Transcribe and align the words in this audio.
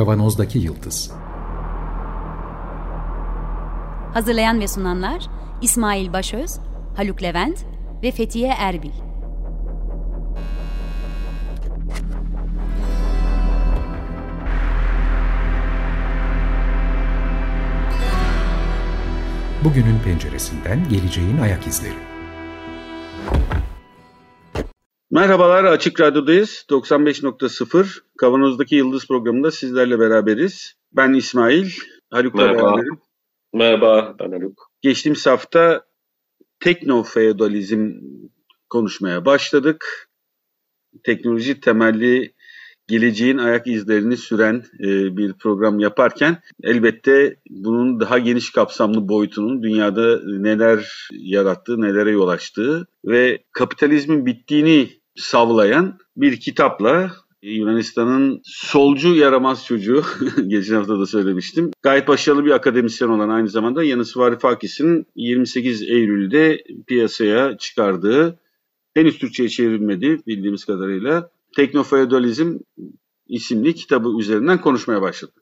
Kavanozdaki 0.00 0.58
Yıldız 0.58 1.10
Hazırlayan 4.14 4.60
ve 4.60 4.68
sunanlar 4.68 5.26
İsmail 5.62 6.12
Başöz, 6.12 6.58
Haluk 6.96 7.22
Levent 7.22 7.64
ve 8.02 8.10
Fethiye 8.10 8.48
Erbil. 8.58 8.90
Bugünün 19.64 19.98
penceresinden 20.04 20.88
geleceğin 20.88 21.38
ayak 21.38 21.66
izleri. 21.66 22.19
Merhabalar 25.20 25.64
Açık 25.64 26.00
Radyo'dayız. 26.00 26.66
95.0 26.70 28.00
Kavanoz'daki 28.18 28.74
Yıldız 28.74 29.06
programında 29.06 29.50
sizlerle 29.50 29.98
beraberiz. 29.98 30.74
Ben 30.92 31.12
İsmail, 31.12 31.70
Haluk'la 32.10 32.46
Merhaba. 32.46 32.62
beraberim. 32.62 33.00
Merhaba, 33.54 34.16
ben 34.20 34.32
Haluk. 34.32 34.70
Geçtiğimiz 34.80 35.26
hafta 35.26 35.84
teknofeodalizm 36.60 37.92
konuşmaya 38.68 39.24
başladık. 39.24 40.08
Teknoloji 41.04 41.60
temelli 41.60 42.34
geleceğin 42.88 43.38
ayak 43.38 43.66
izlerini 43.66 44.16
süren 44.16 44.64
e, 44.80 45.16
bir 45.16 45.32
program 45.32 45.80
yaparken 45.80 46.42
elbette 46.62 47.36
bunun 47.50 48.00
daha 48.00 48.18
geniş 48.18 48.52
kapsamlı 48.52 49.08
boyutunun 49.08 49.62
dünyada 49.62 50.20
neler 50.24 51.08
yarattığı, 51.12 51.80
nelere 51.80 52.10
yol 52.10 52.28
açtığı 52.28 52.86
ve 53.04 53.44
kapitalizmin 53.52 54.26
bittiğini 54.26 54.99
savlayan 55.20 55.98
bir 56.16 56.40
kitapla 56.40 57.12
Yunanistan'ın 57.42 58.40
solcu 58.44 59.14
yaramaz 59.14 59.66
çocuğu, 59.66 60.04
geçen 60.46 60.74
hafta 60.74 61.00
da 61.00 61.06
söylemiştim. 61.06 61.70
Gayet 61.82 62.08
başarılı 62.08 62.44
bir 62.44 62.50
akademisyen 62.50 63.08
olan 63.08 63.28
aynı 63.28 63.48
zamanda 63.48 63.84
Yanis 63.84 64.16
Varoufakis'in 64.16 65.06
28 65.16 65.82
Eylül'de 65.82 66.64
piyasaya 66.86 67.56
çıkardığı, 67.58 68.38
henüz 68.94 69.18
Türkçe'ye 69.18 69.48
çevrilmedi 69.48 70.20
bildiğimiz 70.26 70.64
kadarıyla, 70.64 71.30
Teknofeodalizm 71.56 72.58
isimli 73.28 73.74
kitabı 73.74 74.08
üzerinden 74.20 74.60
konuşmaya 74.60 75.02
başladık. 75.02 75.34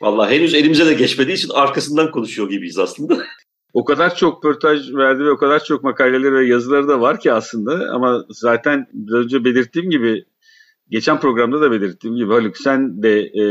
Vallahi 0.00 0.34
henüz 0.34 0.54
elimize 0.54 0.86
de 0.86 0.94
geçmediği 0.94 1.36
için 1.36 1.48
arkasından 1.48 2.10
konuşuyor 2.10 2.50
gibiyiz 2.50 2.78
aslında. 2.78 3.18
O 3.72 3.84
kadar 3.84 4.14
çok 4.14 4.42
pörtaj 4.42 4.94
verdi 4.94 5.24
ve 5.24 5.30
o 5.30 5.36
kadar 5.36 5.64
çok 5.64 5.84
makaleleri 5.84 6.34
ve 6.34 6.46
yazıları 6.46 6.88
da 6.88 7.00
var 7.00 7.20
ki 7.20 7.32
aslında 7.32 7.90
ama 7.92 8.24
zaten 8.30 8.86
biraz 8.92 9.24
önce 9.24 9.44
belirttiğim 9.44 9.90
gibi 9.90 10.24
geçen 10.90 11.20
programda 11.20 11.60
da 11.60 11.70
belirttiğim 11.70 12.16
gibi 12.16 12.32
Haluk 12.32 12.56
sen 12.56 13.02
de 13.02 13.20
e, 13.20 13.44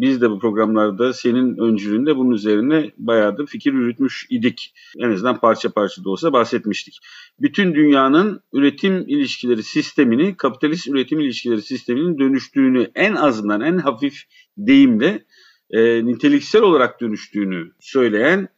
biz 0.00 0.20
de 0.20 0.30
bu 0.30 0.38
programlarda 0.38 1.12
senin 1.12 1.56
öncülüğünde 1.56 2.16
bunun 2.16 2.30
üzerine 2.30 2.90
bayağı 2.98 3.38
da 3.38 3.46
fikir 3.46 3.72
yürütmüş 3.72 4.26
idik. 4.30 4.74
En 4.98 5.10
azından 5.10 5.40
parça 5.40 5.70
parça 5.70 6.04
da 6.04 6.10
olsa 6.10 6.32
bahsetmiştik. 6.32 6.98
Bütün 7.40 7.74
dünyanın 7.74 8.40
üretim 8.52 9.08
ilişkileri 9.08 9.62
sistemini, 9.62 10.36
kapitalist 10.36 10.88
üretim 10.88 11.20
ilişkileri 11.20 11.62
sisteminin 11.62 12.18
dönüştüğünü 12.18 12.90
en 12.94 13.14
azından 13.14 13.60
en 13.60 13.78
hafif 13.78 14.22
deyimle 14.56 15.24
e, 15.70 16.04
niteliksel 16.06 16.62
olarak 16.62 17.00
dönüştüğünü 17.00 17.70
söyleyen 17.80 18.48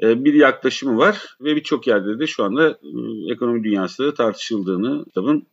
bir 0.00 0.34
yaklaşımı 0.34 0.98
var 0.98 1.36
ve 1.40 1.56
birçok 1.56 1.86
yerde 1.86 2.18
de 2.18 2.26
şu 2.26 2.44
anda 2.44 2.70
e, 2.70 2.88
ekonomi 3.32 3.64
dünyasında 3.64 4.14
tartışıldığını 4.14 5.04
kitabın 5.04 5.46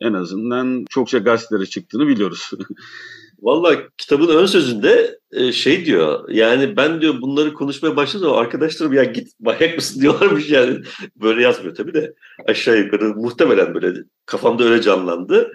en 0.00 0.12
azından 0.12 0.84
çokça 0.90 1.18
gazetelere 1.18 1.66
çıktığını 1.66 2.08
biliyoruz. 2.08 2.50
Vallahi 3.42 3.78
kitabın 3.98 4.28
ön 4.28 4.46
sözünde 4.46 5.18
e, 5.32 5.52
şey 5.52 5.84
diyor 5.84 6.28
yani 6.30 6.76
ben 6.76 7.00
diyor 7.00 7.20
bunları 7.20 7.54
konuşmaya 7.54 7.96
başladım 7.96 8.32
arkadaşlarım 8.32 8.92
ya 8.92 9.04
git 9.04 9.28
manyak 9.40 9.76
mısın 9.76 10.00
diyorlarmış 10.00 10.50
yani. 10.50 10.82
Böyle 11.16 11.42
yazmıyor 11.42 11.74
tabii 11.74 11.94
de 11.94 12.14
aşağı 12.48 12.78
yukarı 12.78 13.14
muhtemelen 13.14 13.74
böyle 13.74 14.02
kafamda 14.26 14.64
öyle 14.64 14.82
canlandı. 14.82 15.52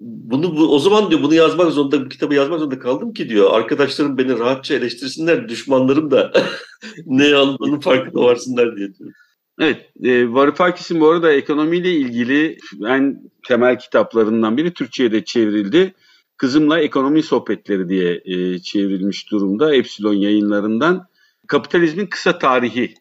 Bunu 0.00 0.56
bu, 0.56 0.74
o 0.74 0.78
zaman 0.78 1.10
diyor 1.10 1.22
bunu 1.22 1.34
yazmak 1.34 1.72
zorunda 1.72 2.04
bu 2.04 2.08
kitabı 2.08 2.34
yazmak 2.34 2.58
zorunda 2.58 2.78
kaldım 2.78 3.12
ki 3.12 3.28
diyor 3.28 3.50
arkadaşlarım 3.52 4.18
beni 4.18 4.38
rahatça 4.38 4.74
eleştirsinler 4.74 5.48
düşmanlarım 5.48 6.10
da 6.10 6.32
ne 7.06 7.34
aldığının 7.34 7.80
farkında 7.80 8.22
varsınlar 8.22 8.76
diye 8.76 8.94
diyor. 8.94 9.12
Evet, 9.60 9.90
e, 10.02 10.32
Varoufakis'in 10.32 11.00
bu 11.00 11.08
arada 11.08 11.32
ekonomiyle 11.32 11.90
ilgili 11.92 12.58
en 12.86 13.22
temel 13.48 13.78
kitaplarından 13.78 14.56
biri 14.56 14.74
Türkçe'ye 14.74 15.12
de 15.12 15.24
çevrildi. 15.24 15.94
Kızımla 16.36 16.80
Ekonomi 16.80 17.22
Sohbetleri 17.22 17.88
diye 17.88 18.22
e, 18.24 18.58
çevrilmiş 18.58 19.30
durumda 19.30 19.74
Epsilon 19.74 20.14
yayınlarından. 20.14 21.06
Kapitalizmin 21.46 22.06
Kısa 22.06 22.38
Tarihi 22.38 22.94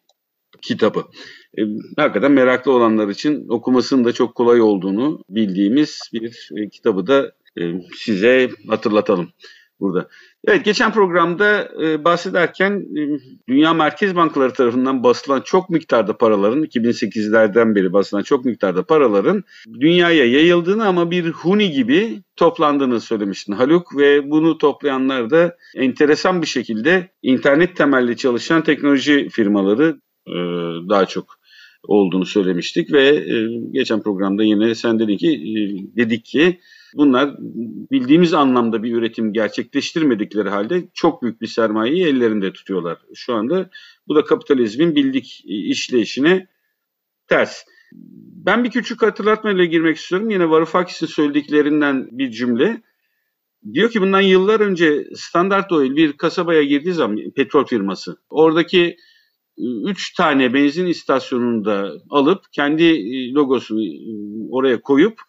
kitabı. 0.61 1.03
E, 1.57 1.61
hakikaten 1.97 2.31
meraklı 2.31 2.71
olanlar 2.71 3.07
için 3.07 3.49
okumasının 3.49 4.05
da 4.05 4.11
çok 4.11 4.35
kolay 4.35 4.61
olduğunu 4.61 5.23
bildiğimiz 5.29 6.09
bir 6.13 6.49
e, 6.55 6.69
kitabı 6.69 7.07
da 7.07 7.31
e, 7.59 7.61
size 7.95 8.49
hatırlatalım 8.67 9.29
burada. 9.79 10.07
Evet 10.47 10.65
geçen 10.65 10.93
programda 10.93 11.69
e, 11.83 12.03
bahsederken 12.03 12.71
e, 12.97 13.19
Dünya 13.47 13.73
Merkez 13.73 14.15
Bankaları 14.15 14.53
tarafından 14.53 15.03
basılan 15.03 15.41
çok 15.41 15.69
miktarda 15.69 16.17
paraların 16.17 16.63
2008'lerden 16.63 17.75
beri 17.75 17.93
basılan 17.93 18.23
çok 18.23 18.45
miktarda 18.45 18.83
paraların 18.83 19.43
dünyaya 19.79 20.25
yayıldığını 20.25 20.87
ama 20.87 21.11
bir 21.11 21.31
huni 21.31 21.71
gibi 21.71 22.21
toplandığını 22.35 23.01
söylemiştin 23.01 23.53
Haluk 23.53 23.97
ve 23.97 24.31
bunu 24.31 24.57
toplayanlar 24.57 25.29
da 25.29 25.57
enteresan 25.75 26.41
bir 26.41 26.47
şekilde 26.47 27.09
internet 27.21 27.75
temelli 27.75 28.17
çalışan 28.17 28.63
teknoloji 28.63 29.29
firmaları 29.29 29.99
e, 30.27 30.33
daha 30.89 31.05
çok 31.05 31.44
olduğunu 31.87 32.25
söylemiştik 32.25 32.91
ve 32.91 33.07
e, 33.07 33.47
geçen 33.71 34.01
programda 34.01 34.43
yine 34.43 34.75
sen 34.75 34.99
dedin 34.99 35.17
ki 35.17 35.29
e, 35.29 35.59
dedik 35.97 36.25
ki 36.25 36.59
bunlar 36.93 37.35
bildiğimiz 37.91 38.33
anlamda 38.33 38.83
bir 38.83 38.93
üretim 38.93 39.33
gerçekleştirmedikleri 39.33 40.49
halde 40.49 40.83
çok 40.93 41.21
büyük 41.21 41.41
bir 41.41 41.47
sermayeyi 41.47 42.05
ellerinde 42.05 42.53
tutuyorlar 42.53 42.97
şu 43.13 43.33
anda. 43.33 43.69
Bu 44.07 44.15
da 44.15 44.23
kapitalizmin 44.23 44.95
bildik 44.95 45.41
işleyişine 45.45 46.47
ters. 47.27 47.63
Ben 48.45 48.63
bir 48.63 48.71
küçük 48.71 49.01
hatırlatmayla 49.01 49.65
girmek 49.65 49.97
istiyorum. 49.97 50.29
Yine 50.29 50.49
Varoufakis'in 50.49 51.07
söylediklerinden 51.07 52.07
bir 52.11 52.31
cümle. 52.31 52.81
Diyor 53.73 53.89
ki 53.89 54.01
bundan 54.01 54.21
yıllar 54.21 54.59
önce 54.59 55.07
Standard 55.15 55.69
Oil 55.69 55.95
bir 55.95 56.13
kasabaya 56.13 56.63
girdiği 56.63 56.93
zaman 56.93 57.31
petrol 57.35 57.65
firması 57.65 58.17
oradaki 58.29 58.97
üç 59.57 60.13
tane 60.13 60.53
benzin 60.53 60.85
istasyonunu 60.85 61.65
da 61.65 61.91
alıp 62.09 62.45
kendi 62.51 62.93
logosunu 63.33 63.81
oraya 64.51 64.81
koyup 64.81 65.19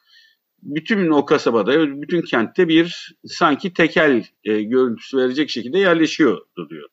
bütün 0.63 1.11
o 1.11 1.25
kasabada, 1.25 2.03
bütün 2.03 2.23
kentte 2.23 2.69
bir 2.69 3.17
sanki 3.25 3.73
tekel 3.73 4.25
e, 4.45 4.63
görüntüsü 4.63 5.17
verecek 5.17 5.51
şekilde 5.51 5.79
yerleşiyordu 5.79 6.69
diyor. 6.71 6.89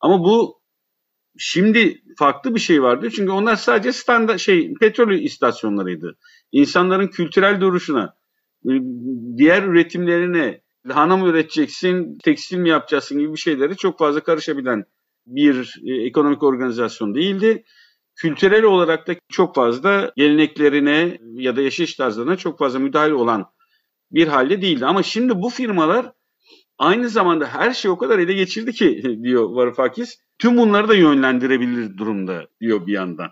Ama 0.00 0.24
bu 0.24 0.60
şimdi 1.38 2.02
farklı 2.18 2.54
bir 2.54 2.60
şey 2.60 2.82
vardı. 2.82 3.10
Çünkü 3.10 3.32
onlar 3.32 3.56
sadece 3.56 3.92
standart 3.92 4.40
şey 4.40 4.74
petrol 4.74 5.12
istasyonlarıydı. 5.12 6.16
İnsanların 6.52 7.06
kültürel 7.06 7.60
duruşuna, 7.60 8.16
diğer 9.36 9.62
üretimlerine 9.62 10.62
lahana 10.86 11.16
mı 11.16 11.28
üreteceksin, 11.28 12.18
tekstil 12.18 12.58
mi 12.58 12.68
yapacaksın 12.68 13.18
gibi 13.18 13.32
bir 13.32 13.38
şeyleri 13.38 13.76
çok 13.76 13.98
fazla 13.98 14.20
karışabilen 14.20 14.84
bir 15.28 15.80
e, 15.86 15.94
ekonomik 15.94 16.42
organizasyon 16.42 17.14
değildi. 17.14 17.64
Kültürel 18.16 18.62
olarak 18.62 19.08
da 19.08 19.14
çok 19.28 19.54
fazla 19.54 20.12
geleneklerine 20.16 21.18
ya 21.34 21.56
da 21.56 21.62
yaşayış 21.62 21.94
tarzlarına 21.94 22.36
çok 22.36 22.58
fazla 22.58 22.78
müdahale 22.78 23.14
olan 23.14 23.46
bir 24.10 24.28
halde 24.28 24.62
değildi. 24.62 24.86
Ama 24.86 25.02
şimdi 25.02 25.42
bu 25.42 25.48
firmalar 25.50 26.12
aynı 26.78 27.08
zamanda 27.08 27.46
her 27.46 27.72
şey 27.72 27.90
o 27.90 27.98
kadar 27.98 28.18
ele 28.18 28.32
geçirdi 28.32 28.72
ki 28.72 29.02
diyor 29.22 29.50
Varoufakis. 29.50 30.18
Tüm 30.38 30.56
bunları 30.56 30.88
da 30.88 30.94
yönlendirebilir 30.94 31.98
durumda 31.98 32.46
diyor 32.60 32.86
bir 32.86 32.92
yandan. 32.92 33.30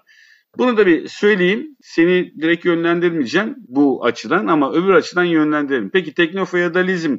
Bunu 0.58 0.76
da 0.76 0.86
bir 0.86 1.08
söyleyeyim. 1.08 1.76
Seni 1.82 2.32
direkt 2.40 2.64
yönlendirmeyeceğim 2.64 3.56
bu 3.68 4.04
açıdan 4.04 4.46
ama 4.46 4.72
öbür 4.72 4.94
açıdan 4.94 5.24
yönlendirelim. 5.24 5.90
Peki 5.90 6.14
teknofeodalizm 6.14 7.16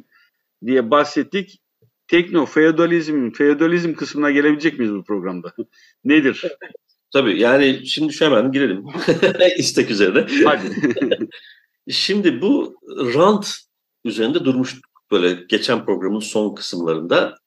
diye 0.66 0.90
bahsettik. 0.90 1.60
Teknofeodalizm, 2.08 3.30
feodalizm 3.30 3.94
kısmına 3.94 4.30
gelebilecek 4.30 4.78
miyiz 4.78 4.94
bu 4.94 5.04
programda? 5.04 5.52
Nedir? 6.04 6.44
Tabii 7.12 7.40
yani 7.40 7.86
şimdi 7.86 8.12
şu 8.12 8.24
hemen 8.24 8.52
girelim 8.52 8.84
istek 9.58 9.90
üzerine. 9.90 10.26
Hadi. 10.44 10.62
şimdi 11.90 12.42
bu 12.42 12.76
rant 13.14 13.56
üzerinde 14.04 14.44
durmuştuk 14.44 14.84
böyle 15.10 15.32
geçen 15.48 15.84
programın 15.84 16.20
son 16.20 16.54
kısımlarında. 16.54 17.38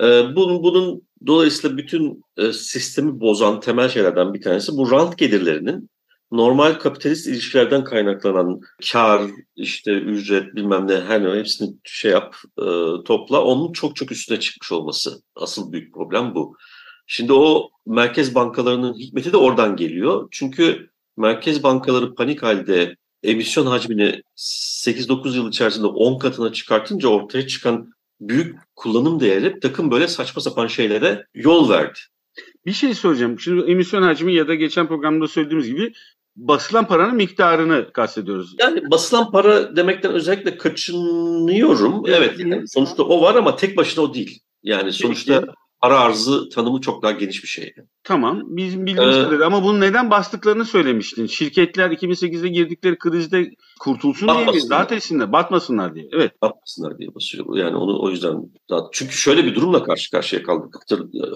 Ee, 0.00 0.22
bunun, 0.36 0.62
bunun 0.62 1.02
dolayısıyla 1.26 1.76
bütün 1.76 2.22
e, 2.36 2.52
sistemi 2.52 3.20
bozan 3.20 3.60
temel 3.60 3.88
şeylerden 3.88 4.34
bir 4.34 4.42
tanesi 4.42 4.72
bu 4.72 4.90
rant 4.90 5.18
gelirlerinin 5.18 5.90
normal 6.30 6.74
kapitalist 6.74 7.26
ilişkilerden 7.26 7.84
kaynaklanan 7.84 8.60
kar, 8.92 9.22
işte 9.56 9.92
ücret 9.92 10.56
bilmem 10.56 10.88
ne 10.88 11.00
her 11.00 11.24
ne 11.24 11.38
hepsini 11.38 11.74
şey 11.84 12.10
yap 12.10 12.36
e, 12.58 12.64
topla 13.04 13.44
onun 13.44 13.72
çok 13.72 13.96
çok 13.96 14.12
üstüne 14.12 14.40
çıkmış 14.40 14.72
olması. 14.72 15.22
Asıl 15.36 15.72
büyük 15.72 15.94
problem 15.94 16.34
bu. 16.34 16.56
Şimdi 17.06 17.32
o 17.32 17.70
merkez 17.86 18.34
bankalarının 18.34 18.94
hikmeti 18.94 19.32
de 19.32 19.36
oradan 19.36 19.76
geliyor. 19.76 20.28
Çünkü 20.30 20.90
merkez 21.16 21.62
bankaları 21.62 22.14
panik 22.14 22.42
halde 22.42 22.96
emisyon 23.22 23.66
hacmini 23.66 24.22
8-9 24.36 25.36
yıl 25.36 25.48
içerisinde 25.48 25.86
10 25.86 26.18
katına 26.18 26.52
çıkartınca 26.52 27.08
ortaya 27.08 27.46
çıkan 27.46 27.92
büyük 28.20 28.56
kullanım 28.76 29.20
değeri 29.20 29.60
takım 29.60 29.90
böyle 29.90 30.08
saçma 30.08 30.42
sapan 30.42 30.66
şeylere 30.66 31.26
yol 31.34 31.70
verdi. 31.70 31.98
Bir 32.66 32.72
şey 32.72 32.94
soracağım. 32.94 33.40
Şimdi 33.40 33.70
emisyon 33.70 34.02
hacmi 34.02 34.34
ya 34.34 34.48
da 34.48 34.54
geçen 34.54 34.88
programda 34.88 35.28
söylediğimiz 35.28 35.66
gibi 35.66 35.92
basılan 36.36 36.86
paranın 36.86 37.16
miktarını 37.16 37.92
kastediyoruz. 37.92 38.54
Yani 38.58 38.90
basılan 38.90 39.30
para 39.30 39.76
demekten 39.76 40.12
özellikle 40.12 40.56
kaçınıyorum. 40.56 42.02
Evet, 42.06 42.38
yani 42.38 42.68
sonuçta 42.68 43.02
o 43.02 43.22
var 43.22 43.34
ama 43.34 43.56
tek 43.56 43.76
başına 43.76 44.04
o 44.04 44.14
değil. 44.14 44.40
Yani 44.62 44.92
sonuçta 44.92 45.44
para 45.80 46.00
arzı 46.00 46.48
tanımı 46.48 46.80
çok 46.80 47.02
daha 47.02 47.12
geniş 47.12 47.42
bir 47.42 47.48
şey. 47.48 47.74
Tamam. 48.04 48.42
Bizim 48.46 48.86
bildiğimiz 48.86 49.16
ee, 49.16 49.20
kadarıyla 49.20 49.46
ama 49.46 49.64
bunu 49.64 49.80
neden 49.80 50.10
bastıklarını 50.10 50.64
söylemiştin. 50.64 51.26
Şirketler 51.26 51.90
2008'de 51.90 52.48
girdikleri 52.48 52.98
krizde 52.98 53.50
kurtulsun 53.80 54.28
diye 54.28 54.44
mi? 54.44 54.70
Rahat 54.70 54.92
etsinler, 54.92 55.32
batmasınlar 55.32 55.94
diye. 55.94 56.08
Evet. 56.12 56.42
Batmasınlar 56.42 56.98
diye 56.98 57.14
basıyor. 57.14 57.56
Yani 57.56 57.76
onu 57.76 58.02
o 58.02 58.10
yüzden 58.10 58.36
çünkü 58.92 59.12
şöyle 59.12 59.44
bir 59.44 59.54
durumla 59.54 59.84
karşı 59.84 60.10
karşıya 60.10 60.42
kaldık. 60.42 60.74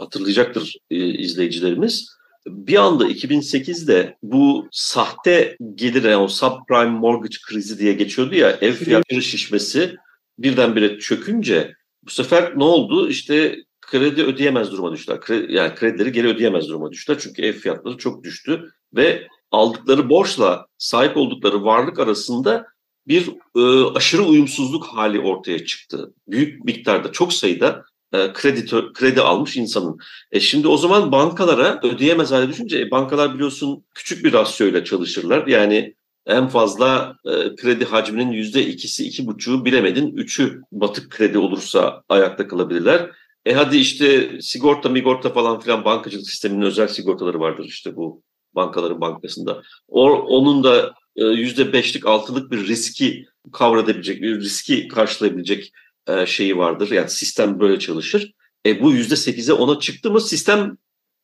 Hatırlayacaktır 0.01 0.77
e, 0.91 0.97
izleyicilerimiz. 0.97 2.20
Bir 2.47 2.77
anda 2.77 3.07
2008'de 3.07 4.17
bu 4.23 4.69
sahte 4.73 5.57
gelir 5.75 6.03
yani 6.03 6.17
o 6.17 6.29
subprime 6.29 6.91
mortgage 6.91 7.37
krizi 7.47 7.79
diye 7.79 7.93
geçiyordu 7.93 8.35
ya 8.35 8.59
ev 8.61 8.73
fiyatları 8.73 9.23
şişmesi 9.23 9.97
birdenbire 10.39 10.99
çökünce 10.99 11.75
bu 12.03 12.11
sefer 12.11 12.59
ne 12.59 12.65
oldu? 12.65 13.09
İşte 13.09 13.57
kredi 13.81 14.23
ödeyemez 14.23 14.73
duruma 14.73 14.93
düştüler. 14.93 15.21
Kredi, 15.21 15.53
yani 15.53 15.75
kredileri 15.75 16.13
geri 16.13 16.29
ödeyemez 16.29 16.69
duruma 16.69 16.93
düştüler. 16.93 17.19
Çünkü 17.19 17.43
ev 17.43 17.53
fiyatları 17.53 17.97
çok 17.97 18.25
düştü 18.25 18.73
ve 18.95 19.29
aldıkları 19.51 20.11
borçla 20.11 20.67
sahip 20.79 21.17
oldukları 21.17 21.65
varlık 21.65 21.99
arasında 21.99 22.67
bir 23.09 23.29
e, 23.57 23.91
aşırı 23.95 24.23
uyumsuzluk 24.23 24.85
hali 24.87 25.21
ortaya 25.21 25.65
çıktı. 25.65 26.15
Büyük 26.29 26.65
miktarda, 26.65 27.13
çok 27.13 27.33
sayıda 27.33 27.85
e, 28.13 28.33
kredi 28.33 28.67
kredi 28.93 29.21
almış 29.21 29.57
insanın. 29.57 29.99
E 30.33 30.41
şimdi 30.41 30.69
o 30.69 30.77
zaman 30.77 31.13
bankalara 31.13 31.81
ödeyemez 31.83 32.31
hale 32.31 32.49
düşünce 32.49 32.79
e, 32.81 32.91
bankalar 32.91 33.35
biliyorsun 33.35 33.85
küçük 33.95 34.25
bir 34.25 34.33
rasyoyla 34.33 34.85
çalışırlar. 34.85 35.47
Yani 35.47 35.95
en 36.27 36.49
fazla 36.49 37.17
e, 37.25 37.57
kredi 37.57 37.85
hacminin 37.85 38.33
yüzde 38.33 38.67
ikisi, 38.67 39.07
iki 39.07 39.27
buçuğu 39.27 39.65
bilemedin 39.65 40.17
üçü 40.17 40.61
batık 40.73 41.11
kredi 41.11 41.39
olursa 41.39 42.03
ayakta 42.09 42.49
kalabilirler. 42.49 43.11
E 43.45 43.53
hadi 43.53 43.77
işte 43.77 44.31
sigorta 44.41 44.89
migorta 44.89 45.33
falan 45.33 45.61
filan 45.61 45.85
bankacılık 45.85 46.27
sisteminin 46.27 46.63
özel 46.63 46.89
sigortaları 46.89 47.41
vardır 47.41 47.65
işte 47.65 47.97
bu 47.97 48.23
bankaların 48.55 49.01
bankasında. 49.01 49.63
O, 49.89 50.11
onun 50.13 50.65
da 50.65 50.95
e, 51.17 51.25
yüzde 51.25 51.73
beşlik 51.73 52.07
altılık 52.07 52.51
bir 52.51 52.67
riski 52.67 53.27
kavradabilecek, 53.53 54.23
bir 54.23 54.41
riski 54.41 54.89
karşılayabilecek 54.89 55.73
e, 56.09 56.27
şeyi 56.27 56.59
vardır. 56.59 56.91
Yani 56.91 57.11
sistem 57.11 57.61
böyle 57.61 57.79
çalışır. 57.79 58.33
E 58.67 58.83
bu 58.83 58.93
yüzde 58.93 59.17
sekize 59.17 59.53
ona 59.53 59.81
çıktı 59.81 60.11
mı 60.11 60.21
sistem 60.21 60.77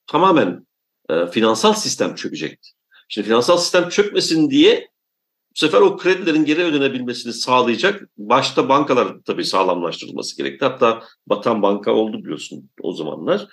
tamamen 0.06 0.66
e, 1.10 1.26
finansal 1.26 1.72
sistem 1.72 2.14
çökecekti. 2.14 2.68
Şimdi 3.08 3.28
finansal 3.28 3.56
sistem 3.56 3.88
çökmesin 3.88 4.50
diye 4.50 4.88
bu 5.50 5.58
sefer 5.58 5.80
o 5.80 5.96
kredilerin 5.96 6.44
geri 6.44 6.62
ödenebilmesini 6.62 7.32
sağlayacak 7.32 8.08
başta 8.18 8.68
bankalar 8.68 9.16
tabii 9.24 9.44
sağlamlaştırılması 9.44 10.36
gerekti. 10.36 10.64
Hatta 10.64 11.02
batan 11.26 11.62
banka 11.62 11.92
oldu 11.92 12.24
biliyorsun 12.24 12.70
o 12.80 12.92
zamanlar. 12.92 13.48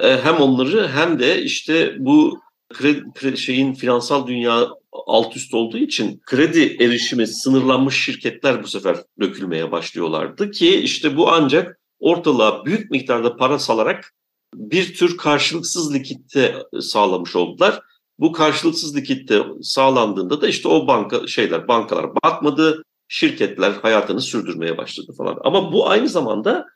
E, 0.00 0.20
hem 0.20 0.36
onları 0.36 0.88
hem 0.88 1.18
de 1.18 1.42
işte 1.42 1.96
bu 1.98 2.40
kredi, 2.72 3.04
kredi 3.14 3.38
şeyin 3.38 3.74
finansal 3.74 4.26
dünya 4.26 4.68
alt 5.06 5.36
üst 5.36 5.54
olduğu 5.54 5.78
için 5.78 6.20
kredi 6.26 6.76
erişimi 6.80 7.26
sınırlanmış 7.26 8.04
şirketler 8.04 8.62
bu 8.62 8.68
sefer 8.68 8.96
dökülmeye 9.20 9.72
başlıyorlardı 9.72 10.50
ki 10.50 10.76
işte 10.76 11.16
bu 11.16 11.32
ancak 11.32 11.80
ortalığa 11.98 12.64
büyük 12.64 12.90
miktarda 12.90 13.36
para 13.36 13.58
salarak 13.58 14.14
bir 14.54 14.94
tür 14.94 15.16
karşılıksız 15.16 15.94
likitte 15.94 16.54
sağlamış 16.80 17.36
oldular. 17.36 17.80
Bu 18.18 18.32
karşılıksız 18.32 18.96
likitte 18.96 19.42
sağlandığında 19.62 20.40
da 20.40 20.48
işte 20.48 20.68
o 20.68 20.86
banka 20.86 21.26
şeyler 21.26 21.68
bankalar 21.68 22.14
batmadı, 22.24 22.82
şirketler 23.08 23.72
hayatını 23.72 24.20
sürdürmeye 24.20 24.78
başladı 24.78 25.12
falan. 25.18 25.38
Ama 25.44 25.72
bu 25.72 25.88
aynı 25.88 26.08
zamanda 26.08 26.66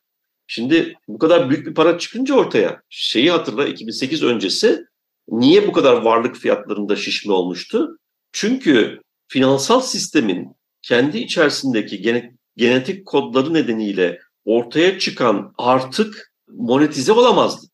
şimdi 0.47 0.95
bu 1.09 1.19
kadar 1.19 1.51
büyük 1.51 1.67
bir 1.67 1.75
para 1.75 1.99
çıkınca 1.99 2.35
ortaya 2.35 2.83
şeyi 2.89 3.31
hatırla 3.31 3.67
2008 3.67 4.23
öncesi 4.23 4.85
niye 5.29 5.67
bu 5.67 5.73
kadar 5.73 6.03
varlık 6.03 6.37
fiyatlarında 6.37 6.97
şişme 6.97 7.33
olmuştu? 7.33 7.99
Çünkü 8.33 9.01
finansal 9.29 9.81
sistemin 9.81 10.57
kendi 10.83 11.19
içerisindeki 11.19 12.25
genetik 12.57 13.07
kodları 13.07 13.55
nedeniyle 13.55 14.19
ortaya 14.45 14.99
çıkan 14.99 15.53
artık 15.59 16.33
monetize 16.49 17.13
olamazdı. 17.13 17.67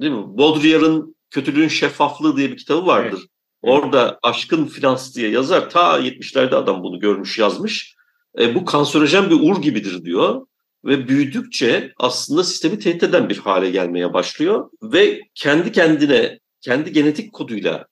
Değil 0.00 0.12
mi? 0.12 0.38
Baudrillard'ın 0.38 1.16
Kötülüğün 1.30 1.68
Şeffaflığı 1.68 2.36
diye 2.36 2.50
bir 2.50 2.56
kitabı 2.56 2.86
vardır. 2.86 3.18
Evet. 3.18 3.28
Orada 3.62 4.18
aşkın 4.22 4.66
finans 4.66 5.16
diye 5.16 5.30
yazar. 5.30 5.70
Ta 5.70 6.00
70'lerde 6.00 6.54
adam 6.54 6.82
bunu 6.82 7.00
görmüş 7.00 7.38
yazmış. 7.38 7.94
E, 8.38 8.54
bu 8.54 8.64
kanserojen 8.64 9.30
bir 9.30 9.50
ur 9.50 9.62
gibidir 9.62 10.04
diyor. 10.04 10.46
Ve 10.84 11.08
büyüdükçe 11.08 11.92
aslında 11.96 12.44
sistemi 12.44 12.78
tehdit 12.78 13.02
eden 13.02 13.28
bir 13.28 13.38
hale 13.38 13.70
gelmeye 13.70 14.12
başlıyor. 14.12 14.70
Ve 14.82 15.20
kendi 15.34 15.72
kendine, 15.72 16.38
kendi 16.60 16.92
genetik 16.92 17.32
koduyla 17.32 17.86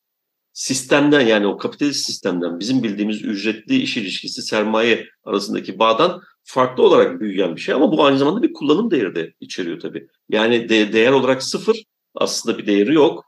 sistemden 0.58 1.20
yani 1.20 1.46
o 1.46 1.56
kapitalist 1.56 2.06
sistemden 2.06 2.60
bizim 2.60 2.82
bildiğimiz 2.82 3.22
ücretli 3.22 3.76
iş 3.76 3.96
ilişkisi 3.96 4.42
sermaye 4.42 5.08
arasındaki 5.24 5.78
bağdan 5.78 6.22
farklı 6.44 6.82
olarak 6.82 7.20
büyüyen 7.20 7.56
bir 7.56 7.60
şey 7.60 7.74
ama 7.74 7.92
bu 7.92 8.04
aynı 8.04 8.18
zamanda 8.18 8.42
bir 8.42 8.52
kullanım 8.52 8.90
değeri 8.90 9.14
de 9.14 9.32
içeriyor 9.40 9.80
tabii. 9.80 10.08
Yani 10.28 10.68
de, 10.68 10.92
değer 10.92 11.12
olarak 11.12 11.42
sıfır 11.42 11.82
aslında 12.14 12.58
bir 12.58 12.66
değeri 12.66 12.94
yok. 12.94 13.24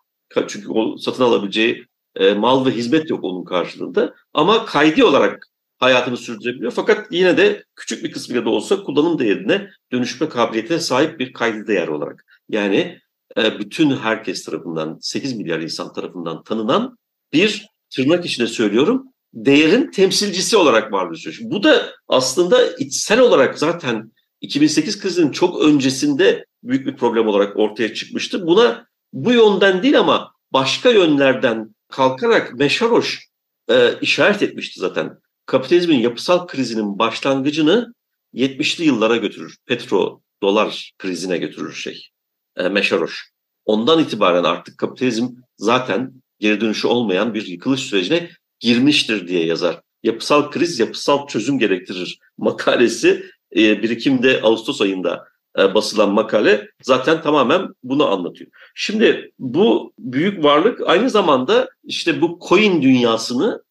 Çünkü 0.49 0.69
o 0.69 0.97
satın 0.97 1.25
alabileceği 1.25 1.87
e, 2.17 2.35
mal 2.35 2.67
ve 2.67 2.71
hizmet 2.71 3.11
yok 3.11 3.25
onun 3.25 3.45
karşılığında. 3.45 4.15
Ama 4.35 4.65
kaydi 4.65 5.05
olarak 5.05 5.47
hayatını 5.79 6.17
sürdürebiliyor. 6.17 6.73
Fakat 6.73 7.07
yine 7.11 7.37
de 7.37 7.65
küçük 7.77 8.05
bir 8.05 8.13
kısmıyla 8.13 8.45
da 8.45 8.51
olsa 8.51 8.83
kullanım 8.83 9.19
değerine 9.19 9.71
dönüşme 9.93 10.29
kabiliyetine 10.29 10.79
sahip 10.79 11.21
bir 11.21 11.33
kaydı 11.33 11.67
değer 11.67 11.89
olarak. 11.89 12.25
Yani 12.49 12.99
e, 13.37 13.59
bütün 13.59 13.97
herkes 13.97 14.45
tarafından, 14.45 14.99
8 15.01 15.37
milyar 15.37 15.61
insan 15.61 15.93
tarafından 15.93 16.43
tanınan 16.43 16.97
bir 17.33 17.67
tırnak 17.91 18.27
içinde 18.27 18.47
söylüyorum 18.47 19.11
değerin 19.35 19.91
temsilcisi 19.91 20.57
olarak 20.57 20.93
var 20.93 21.11
bir 21.11 21.39
Bu 21.43 21.63
da 21.63 21.93
aslında 22.09 22.77
içsel 22.77 23.21
olarak 23.21 23.59
zaten 23.59 24.13
2008 24.41 25.01
krizinin 25.01 25.31
çok 25.31 25.63
öncesinde 25.63 26.45
büyük 26.63 26.87
bir 26.87 26.97
problem 26.97 27.29
olarak 27.29 27.57
ortaya 27.57 27.95
çıkmıştı. 27.95 28.47
Buna 28.47 28.87
bu 29.13 29.33
yönden 29.33 29.83
değil 29.83 29.99
ama 29.99 30.33
başka 30.53 30.91
yönlerden 30.91 31.75
kalkarak 31.89 32.55
Meşaroş 32.55 33.27
e, 33.71 33.95
işaret 34.01 34.43
etmişti 34.43 34.81
zaten. 34.81 35.19
Kapitalizmin 35.47 35.99
yapısal 35.99 36.47
krizinin 36.47 36.99
başlangıcını 36.99 37.95
70'li 38.35 38.85
yıllara 38.85 39.17
götürür. 39.17 39.57
Petro 39.67 40.21
dolar 40.43 40.93
krizine 40.99 41.39
götürür 41.39 41.73
şey. 41.73 42.09
E, 42.57 42.69
Meşaroş. 42.69 43.31
Ondan 43.65 44.01
itibaren 44.01 44.45
artık 44.45 44.79
kapitalizm 44.79 45.29
zaten 45.57 46.13
geri 46.41 46.61
dönüşü 46.61 46.89
olmayan 46.89 47.35
bir 47.35 47.47
yıkılış 47.47 47.81
sürecine 47.81 48.31
girmiştir 48.61 49.29
diye 49.29 49.47
yazar. 49.47 49.81
Yapısal 50.03 50.51
kriz 50.51 50.79
yapısal 50.79 51.27
çözüm 51.27 51.59
gerektirir 51.59 52.19
makalesi 52.39 53.27
e, 53.57 53.83
birikimde 53.83 54.41
Ağustos 54.43 54.81
ayında 54.81 55.25
e, 55.59 55.75
basılan 55.75 56.11
makale 56.11 56.69
zaten 56.83 57.23
tamamen 57.23 57.69
bunu 57.83 58.07
anlatıyor. 58.07 58.51
Şimdi 58.75 59.33
bu 59.39 59.93
büyük 59.99 60.45
varlık 60.45 60.81
aynı 60.87 61.11
zamanda 61.11 61.69
işte 61.85 62.21
bu 62.21 62.39
coin 62.49 62.83
dünyasının 62.83 63.65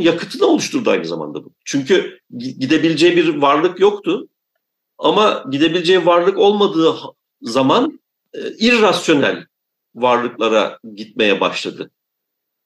yakıtını 0.00 0.46
oluşturdu 0.46 0.90
aynı 0.90 1.04
zamanda 1.04 1.44
bu. 1.44 1.52
Çünkü 1.64 2.20
gidebileceği 2.36 3.16
bir 3.16 3.28
varlık 3.28 3.80
yoktu. 3.80 4.28
Ama 4.98 5.44
gidebileceği 5.50 6.06
varlık 6.06 6.38
olmadığı 6.38 6.94
zaman 7.42 8.00
e, 8.34 8.38
irrasyonel 8.58 9.46
varlıklara 9.96 10.78
gitmeye 10.94 11.40
başladı. 11.40 11.90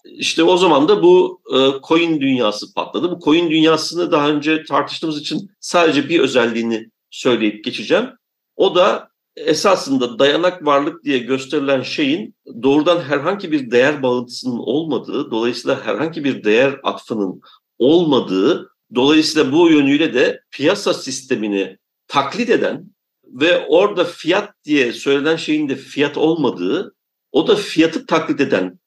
İşte 0.05 0.43
o 0.43 0.57
zaman 0.57 0.89
da 0.89 1.03
bu 1.03 1.41
e, 1.55 1.59
coin 1.89 2.21
dünyası 2.21 2.75
patladı. 2.75 3.11
Bu 3.11 3.21
coin 3.25 3.51
dünyasını 3.51 4.13
daha 4.13 4.29
önce 4.29 4.65
tartıştığımız 4.65 5.21
için 5.21 5.51
sadece 5.61 6.09
bir 6.09 6.21
özelliğini 6.21 6.91
söyleyip 7.11 7.65
geçeceğim. 7.65 8.11
O 8.57 8.75
da 8.75 9.11
esasında 9.37 10.19
dayanak 10.19 10.67
varlık 10.67 11.05
diye 11.05 11.19
gösterilen 11.19 11.83
şeyin 11.83 12.35
doğrudan 12.63 13.01
herhangi 13.01 13.53
bir 13.53 13.71
değer 13.71 14.03
bağıntısının 14.03 14.59
olmadığı, 14.59 15.31
dolayısıyla 15.31 15.87
herhangi 15.87 16.25
bir 16.25 16.45
değer 16.45 16.81
atfının 16.83 17.41
olmadığı, 17.79 18.71
dolayısıyla 18.95 19.53
bu 19.53 19.71
yönüyle 19.71 20.15
de 20.15 20.41
piyasa 20.51 20.95
sistemini 20.95 21.79
taklit 22.09 22.51
eden 22.51 22.91
ve 23.25 23.67
orada 23.67 24.05
fiyat 24.05 24.65
diye 24.65 24.93
söylenen 24.93 25.37
şeyin 25.37 25.69
de 25.69 25.77
fiyat 25.77 26.17
olmadığı, 26.17 26.95
o 27.33 27.49
da 27.49 27.57
fiyatı 27.57 28.07
taklit 28.07 28.41
eden, 28.41 28.79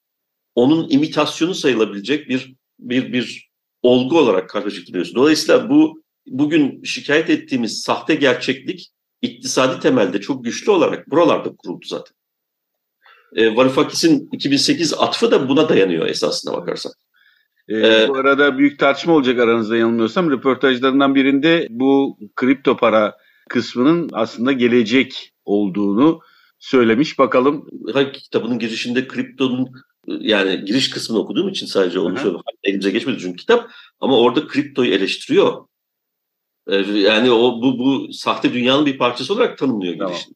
onun 0.56 0.90
imitasyonu 0.90 1.56
sayılabilecek 1.56 2.30
bir 2.30 2.56
bir 2.80 3.14
bir 3.14 3.50
olgu 3.82 4.20
olarak 4.20 4.50
karşılaştırıyoruz. 4.50 5.16
Dolayısıyla 5.16 5.70
bu 5.70 6.04
bugün 6.28 6.84
şikayet 6.84 7.30
ettiğimiz 7.30 7.82
sahte 7.82 8.16
gerçeklik 8.16 8.92
iktisadi 9.22 9.80
temelde 9.80 10.22
çok 10.22 10.46
güçlü 10.46 10.72
olarak 10.72 11.12
buralarda 11.12 11.56
kuruldu 11.56 11.86
zaten. 11.86 12.16
E, 13.36 13.56
Varoufakis'in 13.56 14.30
2008 14.32 14.94
atfı 14.94 15.32
da 15.32 15.50
buna 15.50 15.70
dayanıyor 15.70 16.06
esasına 16.06 16.54
bakarsak. 16.54 16.94
E, 17.68 17.78
ee, 17.78 18.08
bu 18.10 18.18
arada 18.18 18.58
büyük 18.58 18.80
tartışma 18.80 19.14
olacak 19.14 19.40
aranızda 19.40 19.78
yanılmıyorsam. 19.78 20.32
Röportajlarından 20.32 21.16
birinde 21.16 21.68
bu 21.70 22.18
kripto 22.36 22.78
para 22.78 23.18
kısmının 23.50 24.10
aslında 24.14 24.52
gelecek 24.52 25.34
olduğunu 25.46 26.20
söylemiş. 26.64 27.20
Bakalım. 27.20 27.68
Hayır, 27.94 28.14
kitabının 28.14 28.60
girişinde 28.60 29.08
kriptonun 29.08 29.72
yani 30.08 30.66
giriş 30.66 30.90
kısmını 30.90 31.20
okuduğum 31.20 31.50
için 31.50 31.66
sadece 31.66 32.00
onu 32.00 32.16
söylüyorum. 32.16 32.42
Elimize 32.64 32.92
geçmedi 32.92 33.20
çünkü 33.22 33.38
kitap. 33.38 33.72
Ama 34.00 34.20
orada 34.20 34.48
kriptoyu 34.48 34.94
eleştiriyor. 34.94 35.68
Ee, 36.68 36.76
yani 36.78 37.32
o 37.32 37.62
bu 37.62 37.80
bu 37.80 38.14
sahte 38.14 38.54
dünyanın 38.54 38.86
bir 38.86 38.98
parçası 38.98 39.34
olarak 39.34 39.58
tanımlıyor 39.58 39.98
tamam. 39.98 40.14
girişini. 40.14 40.36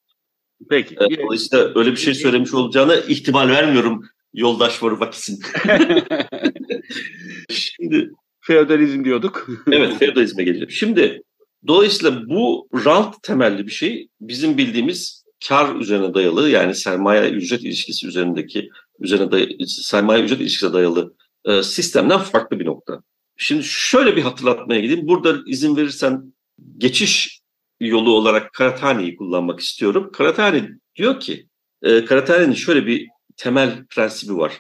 Peki. 0.70 0.96
Ee, 0.96 1.22
dolayısıyla 1.24 1.72
öyle 1.76 1.92
bir 1.92 1.98
şey 1.98 2.14
söylemiş 2.14 2.54
olacağına 2.54 2.96
ihtimal 2.96 3.50
vermiyorum 3.50 4.06
yoldaş 4.34 4.84
var 4.84 4.92
vakitsin. 4.92 5.40
Şimdi 7.50 8.12
feodalizm 8.42 9.04
diyorduk. 9.04 9.48
evet 9.72 10.00
feodalizme 10.00 10.44
gelelim. 10.44 10.72
Şimdi 10.72 11.22
dolayısıyla 11.68 12.30
bu 12.30 12.70
rant 12.86 13.24
temelli 13.24 13.68
bir 13.68 13.72
şey 13.72 14.08
bizim 14.22 14.58
bildiğimiz 14.58 15.27
kar 15.48 15.76
üzerine 15.76 16.14
dayalı 16.14 16.50
yani 16.50 16.76
sermaye 16.76 17.30
ücret 17.30 17.64
ilişkisi 17.64 18.08
üzerindeki 18.08 18.70
üzerine 19.00 19.32
dayalı, 19.32 19.68
sermaye 19.68 20.24
ücret 20.24 20.42
ilişkisine 20.42 20.74
dayalı 20.74 21.14
e, 21.46 21.64
sistemden 21.64 22.20
farklı 22.20 22.60
bir 22.60 22.66
nokta. 22.66 23.04
Şimdi 23.38 23.64
şöyle 23.64 24.16
bir 24.16 24.22
hatırlatmaya 24.22 24.82
gideyim. 24.82 25.08
Burada 25.08 25.38
izin 25.48 25.76
verirsen 25.76 26.34
geçiş 26.78 27.42
yolu 27.80 28.16
olarak 28.16 28.54
Karatani'yi 28.54 29.16
kullanmak 29.16 29.60
istiyorum. 29.60 30.12
Karatani 30.14 30.70
diyor 30.96 31.20
ki, 31.20 31.48
e, 31.82 32.06
Karatani'nin 32.06 32.54
şöyle 32.54 32.86
bir 32.86 33.08
temel 33.38 33.86
prensibi 33.86 34.38
var. 34.38 34.60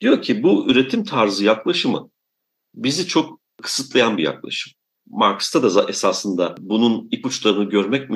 Diyor 0.00 0.22
ki 0.22 0.42
bu 0.42 0.70
üretim 0.70 1.04
tarzı 1.04 1.44
yaklaşımı 1.44 2.10
bizi 2.74 3.06
çok 3.06 3.40
kısıtlayan 3.62 4.18
bir 4.18 4.22
yaklaşım. 4.22 4.72
Marx'ta 5.06 5.62
da 5.62 5.88
esasında 5.88 6.54
bunun 6.58 7.08
ipuçlarını 7.10 7.64
görmek 7.64 8.10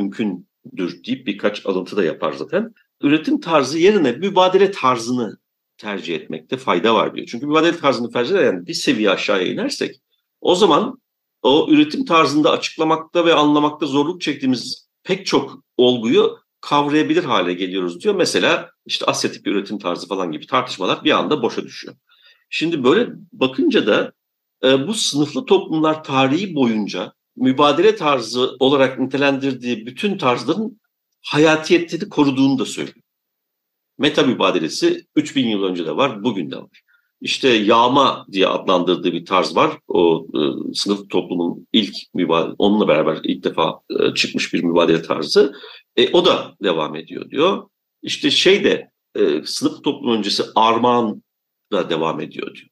mümkündür 0.64 1.04
deyip 1.04 1.26
birkaç 1.26 1.66
alıntı 1.66 1.96
da 1.96 2.04
yapar 2.04 2.32
zaten. 2.32 2.74
Üretim 3.02 3.40
tarzı 3.40 3.78
yerine 3.78 4.12
mübadele 4.12 4.70
tarzını 4.70 5.38
tercih 5.78 6.14
etmekte 6.14 6.56
fayda 6.56 6.94
var 6.94 7.14
diyor. 7.14 7.26
Çünkü 7.30 7.46
mübadele 7.46 7.76
tarzını 7.76 8.10
tercih 8.10 8.34
eden 8.34 8.66
bir 8.66 8.74
seviye 8.74 9.10
aşağıya 9.10 9.52
inersek 9.52 10.00
o 10.40 10.54
zaman 10.54 11.00
o 11.42 11.66
üretim 11.70 12.04
tarzında 12.04 12.50
açıklamakta 12.50 13.26
ve 13.26 13.34
anlamakta 13.34 13.86
zorluk 13.86 14.20
çektiğimiz 14.20 14.88
pek 15.04 15.26
çok 15.26 15.64
olguyu 15.76 16.38
kavrayabilir 16.60 17.24
hale 17.24 17.52
geliyoruz 17.52 18.00
diyor. 18.00 18.14
Mesela 18.14 18.70
işte 18.86 19.06
asyatik 19.06 19.46
bir 19.46 19.52
üretim 19.52 19.78
tarzı 19.78 20.08
falan 20.08 20.32
gibi 20.32 20.46
tartışmalar 20.46 21.04
bir 21.04 21.10
anda 21.10 21.42
boşa 21.42 21.62
düşüyor. 21.64 21.94
Şimdi 22.50 22.84
böyle 22.84 23.08
bakınca 23.32 23.86
da 23.86 24.12
e, 24.64 24.86
bu 24.86 24.94
sınıflı 24.94 25.44
toplumlar 25.44 26.04
tarihi 26.04 26.54
boyunca 26.54 27.12
mübadele 27.40 27.96
tarzı 27.96 28.56
olarak 28.58 28.98
nitelendirdiği 28.98 29.86
bütün 29.86 30.18
tarzların 30.18 30.80
hayatiyetleri 31.22 32.08
koruduğunu 32.08 32.58
da 32.58 32.64
söylüyor. 32.64 32.96
Meta 33.98 34.22
mübadelesi 34.22 35.06
3000 35.16 35.48
yıl 35.48 35.62
önce 35.62 35.86
de 35.86 35.96
var, 35.96 36.24
bugün 36.24 36.50
de 36.50 36.56
var. 36.56 36.82
İşte 37.20 37.48
yağma 37.48 38.26
diye 38.32 38.46
adlandırdığı 38.46 39.12
bir 39.12 39.24
tarz 39.24 39.56
var. 39.56 39.78
O 39.88 40.26
e, 40.34 40.40
sınıf 40.74 41.10
toplumun 41.10 41.66
ilk 41.72 41.94
mübadele, 42.14 42.54
onunla 42.58 42.88
beraber 42.88 43.18
ilk 43.24 43.44
defa 43.44 43.80
e, 43.90 44.14
çıkmış 44.14 44.54
bir 44.54 44.62
mübadele 44.62 45.02
tarzı. 45.02 45.54
E, 45.96 46.12
o 46.12 46.24
da 46.24 46.54
devam 46.62 46.96
ediyor 46.96 47.30
diyor. 47.30 47.68
İşte 48.02 48.30
şey 48.30 48.64
de 48.64 48.90
e, 49.14 49.42
sınıf 49.44 49.84
toplum 49.84 50.16
öncesi 50.16 50.42
armağan 50.54 51.22
da 51.72 51.90
devam 51.90 52.20
ediyor 52.20 52.54
diyor. 52.54 52.69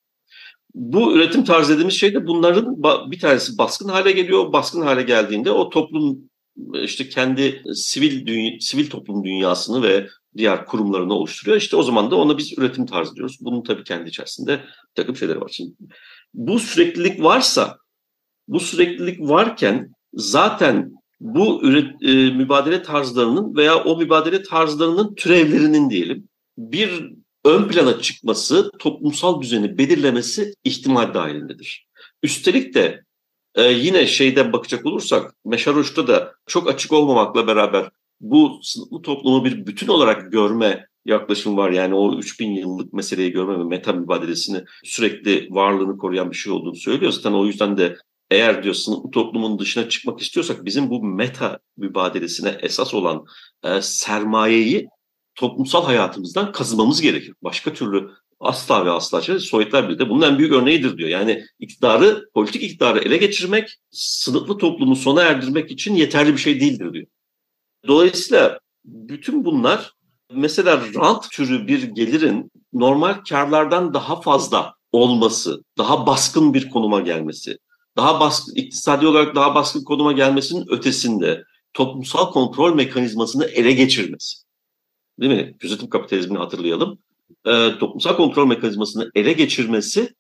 Bu 0.75 1.13
üretim 1.13 1.45
tarzı 1.45 1.73
dediğimiz 1.73 1.95
şey 1.95 2.15
de 2.15 2.27
bunların 2.27 2.83
bir 3.11 3.21
tanesi 3.21 3.59
baskın 3.59 3.89
hale 3.89 4.13
geliyor. 4.13 4.53
Baskın 4.53 4.83
hale 4.83 5.03
geldiğinde 5.03 5.51
o 5.51 5.71
toplum 5.71 6.19
işte 6.75 7.09
kendi 7.09 7.63
sivil 7.75 8.27
dünya, 8.27 8.53
sivil 8.61 8.91
toplum 8.91 9.25
dünyasını 9.25 9.83
ve 9.83 10.09
diğer 10.37 10.67
kurumlarını 10.67 11.15
oluşturuyor. 11.15 11.57
İşte 11.57 11.77
o 11.77 11.83
zaman 11.83 12.11
da 12.11 12.17
ona 12.17 12.39
biz 12.39 12.59
üretim 12.59 12.87
tarzı 12.87 13.15
diyoruz. 13.15 13.39
Bunun 13.41 13.63
tabii 13.63 13.85
kendi 13.85 14.09
içerisinde 14.09 14.53
bir 14.59 14.95
takım 14.95 15.17
şeyleri 15.17 15.41
var. 15.41 15.51
Şimdi 15.53 15.73
bu 16.35 16.59
süreklilik 16.59 17.23
varsa, 17.23 17.79
bu 18.49 18.61
süreklilik 18.61 19.21
varken 19.21 19.93
zaten 20.13 20.93
bu 21.21 21.63
üret, 21.63 22.03
e, 22.03 22.31
mübadele 22.31 22.83
tarzlarının 22.83 23.57
veya 23.57 23.85
o 23.85 23.97
mübadele 23.97 24.43
tarzlarının 24.43 25.15
türevlerinin 25.15 25.91
diyelim 25.91 26.29
bir 26.59 27.13
ön 27.49 27.69
plana 27.69 28.01
çıkması, 28.01 28.71
toplumsal 28.79 29.43
düzeni 29.43 29.79
belirlemesi 29.79 30.55
ihtimal 30.65 31.15
dahilindedir. 31.15 31.87
Üstelik 32.23 32.75
de 32.75 33.05
e, 33.55 33.63
yine 33.63 34.07
şeyden 34.07 34.53
bakacak 34.53 34.87
olursak 34.87 35.35
Meşaroş'ta 35.45 36.07
da 36.07 36.33
çok 36.47 36.69
açık 36.69 36.93
olmamakla 36.93 37.47
beraber 37.47 37.91
bu 38.21 38.61
sınıflı 38.63 39.03
toplumu 39.03 39.45
bir 39.45 39.67
bütün 39.67 39.89
olarak 39.89 40.33
görme 40.33 40.87
yaklaşım 41.05 41.57
var. 41.57 41.71
Yani 41.71 41.95
o 41.95 42.19
3000 42.19 42.51
yıllık 42.51 42.93
meseleyi 42.93 43.33
görme 43.33 43.59
ve 43.59 43.65
meta 43.65 43.93
mübadelesini 43.93 44.65
sürekli 44.85 45.49
varlığını 45.51 45.99
koruyan 45.99 46.31
bir 46.31 46.37
şey 46.37 46.53
olduğunu 46.53 46.77
söylüyor. 46.77 47.13
Zaten 47.13 47.33
o 47.33 47.47
yüzden 47.47 47.77
de 47.77 47.97
eğer 48.31 48.63
diyor 48.63 48.75
sınıflı 48.75 49.11
toplumun 49.11 49.59
dışına 49.59 49.89
çıkmak 49.89 50.21
istiyorsak 50.21 50.65
bizim 50.65 50.91
bu 50.91 51.05
meta 51.05 51.59
mübadelesine 51.77 52.57
esas 52.63 52.95
olan 52.95 53.25
e, 53.65 53.83
sermayeyi 53.83 54.89
toplumsal 55.39 55.85
hayatımızdan 55.85 56.53
kazımamız 56.53 57.01
gerekir. 57.01 57.35
Başka 57.43 57.73
türlü 57.73 58.11
asla 58.41 58.87
ve 58.87 58.91
asla 58.91 59.21
şey, 59.23 59.39
Sovyetler 59.39 59.89
Birliği 59.89 59.99
de 59.99 60.09
bunun 60.11 60.23
en 60.23 60.39
büyük 60.39 60.53
örneğidir 60.53 60.99
diyor. 60.99 61.09
Yani 61.09 61.45
iktidarı, 61.59 62.29
politik 62.35 62.63
iktidarı 62.63 62.99
ele 62.99 63.17
geçirmek, 63.17 63.77
sınıflı 63.91 64.59
toplumu 64.59 64.97
sona 64.97 65.23
erdirmek 65.23 65.71
için 65.71 65.95
yeterli 65.95 66.33
bir 66.33 66.39
şey 66.39 66.61
değildir 66.61 66.93
diyor. 66.93 67.07
Dolayısıyla 67.87 68.61
bütün 68.85 69.45
bunlar 69.45 69.93
mesela 70.33 70.81
rant 70.95 71.31
türü 71.31 71.67
bir 71.67 71.83
gelirin 71.83 72.51
normal 72.73 73.15
karlardan 73.29 73.95
daha 73.95 74.21
fazla 74.21 74.75
olması, 74.93 75.63
daha 75.79 76.07
baskın 76.07 76.55
bir 76.55 76.71
konuma 76.71 77.01
gelmesi, 77.01 77.59
daha 77.97 78.21
baskın, 78.21 78.55
iktisadi 78.55 79.07
olarak 79.07 79.35
daha 79.35 79.55
baskın 79.55 79.85
konuma 79.85 80.13
gelmesinin 80.13 80.67
ötesinde 80.69 81.45
toplumsal 81.75 82.33
kontrol 82.33 82.75
mekanizmasını 82.75 83.45
ele 83.45 83.73
geçirmesi. 83.73 84.48
Değil 85.21 85.33
mi? 85.33 85.57
Gözetim 85.59 85.89
kapitalizmini 85.89 86.39
hatırlayalım. 86.39 86.99
E, 87.47 87.79
toplumsal 87.79 88.17
kontrol 88.17 88.47
mekanizmasını 88.47 89.11
ele 89.15 89.33
geçirmesi 89.33 90.15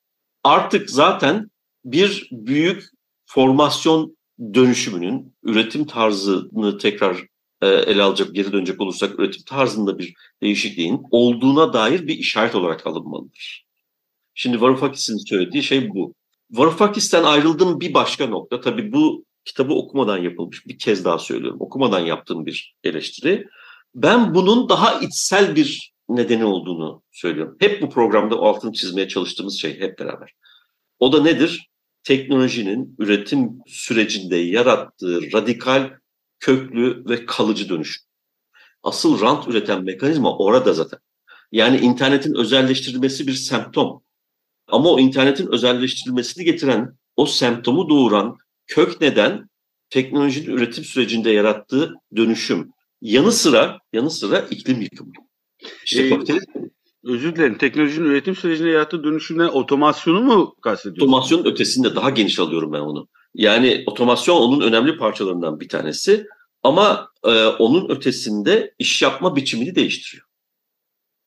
artık 0.45 0.91
zaten 0.91 1.51
bir 1.85 2.29
büyük 2.33 2.85
formasyon 3.27 4.17
dönüşümünün 4.55 5.35
üretim 5.43 5.87
tarzını 5.87 6.79
tekrar 6.79 7.27
e, 7.63 7.67
ele 7.67 8.03
alacak, 8.03 8.35
geri 8.35 8.53
dönecek 8.53 8.81
olursak 8.81 9.19
üretim 9.19 9.43
tarzında 9.47 9.99
bir 9.99 10.15
değişikliğin 10.43 11.03
olduğuna 11.11 11.73
dair 11.73 12.07
bir 12.07 12.19
işaret 12.19 12.55
olarak 12.55 12.87
alınmalıdır. 12.87 13.67
Şimdi 14.35 14.61
Varoufakis'in 14.61 15.17
söylediği 15.29 15.63
şey 15.63 15.91
bu. 15.91 16.15
Varoufakis'ten 16.51 17.25
ayrıldığım 17.25 17.81
bir 17.81 17.95
başka 17.95 18.27
nokta, 18.27 18.61
tabii 18.61 18.93
bu 18.93 19.25
kitabı 19.45 19.75
okumadan 19.75 20.19
yapılmış, 20.19 20.67
bir 20.67 20.79
kez 20.79 21.05
daha 21.05 21.19
söylüyorum, 21.19 21.61
okumadan 21.61 22.01
yaptığım 22.01 22.47
bir 22.47 22.75
eleştiri. 22.85 23.47
Ben 23.95 24.35
bunun 24.35 24.69
daha 24.69 25.01
içsel 25.01 25.57
bir 25.57 25.93
nedeni 26.09 26.45
olduğunu 26.45 27.03
söylüyorum. 27.13 27.57
Hep 27.61 27.83
bu 27.83 27.91
programda 27.91 28.37
altını 28.37 28.73
çizmeye 28.73 29.09
çalıştığımız 29.09 29.61
şey 29.61 29.81
hep 29.81 29.99
beraber. 29.99 30.33
O 30.99 31.13
da 31.13 31.23
nedir? 31.23 31.69
Teknolojinin 32.05 32.97
üretim 32.99 33.51
sürecinde 33.67 34.37
yarattığı 34.37 35.33
radikal 35.33 35.91
köklü 36.41 37.05
ve 37.09 37.27
kalıcı 37.27 37.69
dönüşüm. 37.69 38.03
Asıl 38.83 39.21
rant 39.21 39.49
üreten 39.49 39.85
mekanizma 39.85 40.39
orada 40.39 40.73
zaten. 40.73 40.99
Yani 41.53 41.79
internetin 41.79 42.35
özelleştirilmesi 42.35 43.27
bir 43.27 43.33
semptom. 43.33 44.03
Ama 44.67 44.91
o 44.91 44.99
internetin 44.99 45.53
özelleştirilmesini 45.53 46.45
getiren, 46.45 46.97
o 47.17 47.27
semptomu 47.27 47.89
doğuran 47.89 48.37
kök 48.67 49.01
neden 49.01 49.49
teknolojinin 49.91 50.57
üretim 50.57 50.85
sürecinde 50.85 51.31
yarattığı 51.31 51.95
dönüşüm. 52.17 52.73
Yanı 53.01 53.33
sıra 53.33 53.79
yanı 53.93 54.11
sıra 54.11 54.39
iklim 54.39 54.81
yıkımı. 54.81 55.13
İşte 55.85 56.07
Ee, 56.07 56.11
kapitalizm 56.11 56.53
Özür 57.05 57.37
dilerim. 57.37 57.59
Teknolojinin 57.59 58.07
üretim 58.07 58.37
sürecine 58.37 58.69
yarattığı 58.71 59.05
dönüşümden 59.05 59.49
otomasyonu 59.49 60.21
mu 60.21 60.55
kastediyorsun? 60.63 61.03
otomasyonun 61.03 61.45
ötesinde 61.45 61.95
daha 61.95 62.11
geniş 62.11 62.39
alıyorum 62.39 62.73
ben 62.73 62.81
onu. 62.81 63.09
Yani 63.35 63.85
otomasyon 63.87 64.37
onun 64.37 64.61
önemli 64.61 64.97
parçalarından 64.97 65.61
bir 65.61 65.69
tanesi 65.69 66.27
ama 66.63 67.09
e, 67.25 67.45
onun 67.47 67.89
ötesinde 67.89 68.75
iş 68.79 69.03
yapma 69.03 69.37
biçimini 69.37 69.75
değiştiriyor. 69.75 70.27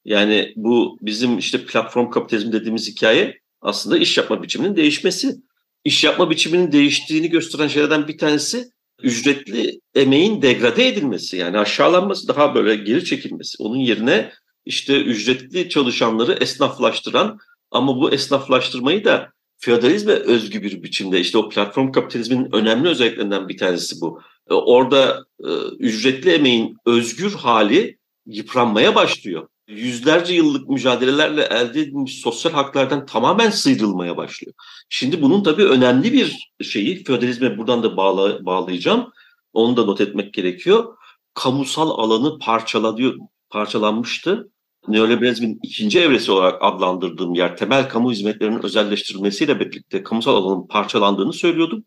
Yani 0.05 0.53
bu 0.55 0.97
bizim 1.01 1.37
işte 1.37 1.65
platform 1.65 2.09
kapitalizm 2.09 2.51
dediğimiz 2.51 2.89
hikaye 2.89 3.39
aslında 3.61 3.97
iş 3.97 4.17
yapma 4.17 4.43
biçiminin 4.43 4.75
değişmesi. 4.75 5.35
İş 5.83 6.03
yapma 6.03 6.29
biçiminin 6.29 6.71
değiştiğini 6.71 7.29
gösteren 7.29 7.67
şeylerden 7.67 8.07
bir 8.07 8.17
tanesi 8.17 8.71
ücretli 9.03 9.79
emeğin 9.95 10.41
degrade 10.41 10.87
edilmesi. 10.87 11.37
Yani 11.37 11.57
aşağılanması 11.57 12.27
daha 12.27 12.55
böyle 12.55 12.75
geri 12.75 13.05
çekilmesi. 13.05 13.55
Onun 13.59 13.77
yerine 13.77 14.31
işte 14.65 15.01
ücretli 15.01 15.69
çalışanları 15.69 16.33
esnaflaştıran 16.33 17.39
ama 17.71 17.95
bu 17.95 18.11
esnaflaştırmayı 18.11 19.05
da 19.05 19.31
feodalizme 19.57 20.13
özgü 20.13 20.63
bir 20.63 20.83
biçimde 20.83 21.19
işte 21.19 21.37
o 21.37 21.49
platform 21.49 21.91
kapitalizmin 21.91 22.49
önemli 22.55 22.87
özelliklerinden 22.87 23.49
bir 23.49 23.57
tanesi 23.57 24.01
bu. 24.01 24.21
E, 24.49 24.53
Orada 24.53 25.25
e, 25.43 25.49
ücretli 25.79 26.31
emeğin 26.31 26.77
özgür 26.85 27.31
hali 27.31 27.97
yıpranmaya 28.25 28.95
başlıyor. 28.95 29.47
Yüzlerce 29.71 30.33
yıllık 30.33 30.69
mücadelelerle 30.69 31.43
elde 31.43 31.79
edilmiş 31.79 32.19
sosyal 32.19 32.51
haklardan 32.51 33.05
tamamen 33.05 33.49
sıyrılmaya 33.49 34.17
başlıyor. 34.17 34.53
Şimdi 34.89 35.21
bunun 35.21 35.43
tabii 35.43 35.65
önemli 35.65 36.13
bir 36.13 36.49
şeyi, 36.63 37.03
feodalizme 37.03 37.57
buradan 37.57 37.83
da 37.83 37.97
bağla, 37.97 38.45
bağlayacağım. 38.45 39.11
Onu 39.53 39.77
da 39.77 39.85
not 39.85 40.01
etmek 40.01 40.33
gerekiyor. 40.33 40.97
Kamusal 41.33 41.89
alanı 41.89 42.39
parçalanıyor, 42.39 43.15
parçalanmıştı. 43.49 44.51
Neoliberalizmin 44.87 45.59
ikinci 45.63 45.99
evresi 45.99 46.31
olarak 46.31 46.57
adlandırdığım 46.61 47.33
yer 47.33 47.57
temel 47.57 47.89
kamu 47.89 48.11
hizmetlerinin 48.11 48.63
özelleştirilmesiyle 48.63 49.59
birlikte 49.59 50.03
kamusal 50.03 50.35
alanın 50.35 50.67
parçalandığını 50.67 51.33
söylüyordum. 51.33 51.83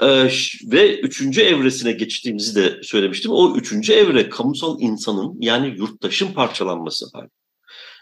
Ee, 0.00 0.28
ve 0.64 1.00
üçüncü 1.00 1.40
evresine 1.40 1.92
geçtiğimizi 1.92 2.54
de 2.54 2.82
söylemiştim. 2.82 3.30
O 3.32 3.56
üçüncü 3.56 3.92
evre 3.92 4.28
kamusal 4.28 4.80
insanın 4.80 5.36
yani 5.40 5.74
yurttaşın 5.78 6.32
parçalanması 6.32 7.06
hali. 7.12 7.28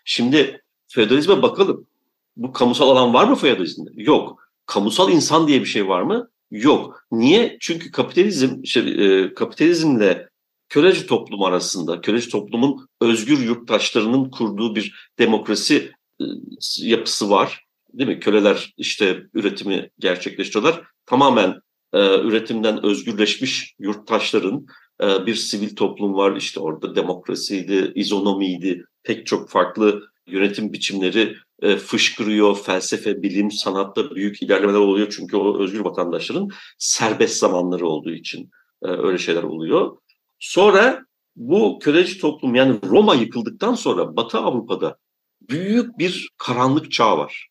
Şimdi 0.05 0.63
feodalizme 0.89 1.43
bakalım. 1.43 1.87
Bu 2.37 2.53
kamusal 2.53 2.89
alan 2.89 3.15
var 3.15 3.25
mı 3.25 3.37
feodalizmde? 3.37 3.91
Yok. 3.95 4.39
Kamusal 4.67 5.13
insan 5.13 5.49
diye 5.49 5.61
bir 5.61 5.67
şey 5.67 5.89
var 5.89 6.03
mı? 6.03 6.31
Yok. 6.51 7.07
Niye? 7.13 7.57
Çünkü 7.61 7.91
kapitalizm, 7.91 8.65
şey, 8.65 8.83
e, 9.23 9.35
kapitalizmle 9.35 10.29
köleci 10.69 11.07
toplum 11.07 11.43
arasında, 11.43 12.01
köleci 12.01 12.29
toplumun 12.29 12.89
özgür 13.01 13.39
yurttaşlarının 13.39 14.31
kurduğu 14.31 14.75
bir 14.75 15.11
demokrasi 15.19 15.93
e, 16.21 16.25
yapısı 16.79 17.31
var. 17.31 17.65
Değil 17.93 18.09
mi? 18.09 18.21
Köleler 18.21 18.75
işte 18.77 19.23
üretimi 19.35 19.91
gerçekleştiriyorlar. 19.99 20.83
Tamamen 21.07 21.61
e, 21.93 22.21
üretimden 22.21 22.85
özgürleşmiş 22.87 23.75
yurttaşların 23.79 24.67
e, 25.03 25.27
bir 25.27 25.35
sivil 25.35 25.77
toplum 25.77 26.15
var. 26.15 26.37
İşte 26.37 26.61
orada 26.61 26.97
demokrasiydi, 26.97 27.93
izonomiydi, 27.95 28.85
pek 29.03 29.27
çok 29.27 29.51
farklı 29.51 30.03
yönetim 30.27 30.73
biçimleri 30.73 31.37
e, 31.63 31.77
fışkırıyor. 31.77 32.57
Felsefe, 32.57 33.23
bilim, 33.23 33.51
sanatta 33.51 34.15
büyük 34.15 34.43
ilerlemeler 34.43 34.79
oluyor. 34.79 35.13
Çünkü 35.17 35.37
o 35.37 35.63
özgür 35.63 35.81
vatandaşların 35.81 36.49
serbest 36.79 37.39
zamanları 37.39 37.87
olduğu 37.87 38.13
için 38.13 38.51
e, 38.83 38.89
öyle 38.89 39.19
şeyler 39.19 39.43
oluyor. 39.43 39.97
Sonra 40.39 41.07
bu 41.37 41.79
köleci 41.79 42.19
toplum 42.19 42.55
yani 42.55 42.79
Roma 42.85 43.15
yıkıldıktan 43.15 43.75
sonra 43.75 44.17
Batı 44.17 44.39
Avrupa'da 44.39 44.97
büyük 45.41 45.99
bir 45.99 46.29
karanlık 46.39 46.93
çağ 46.93 47.19
var. 47.19 47.49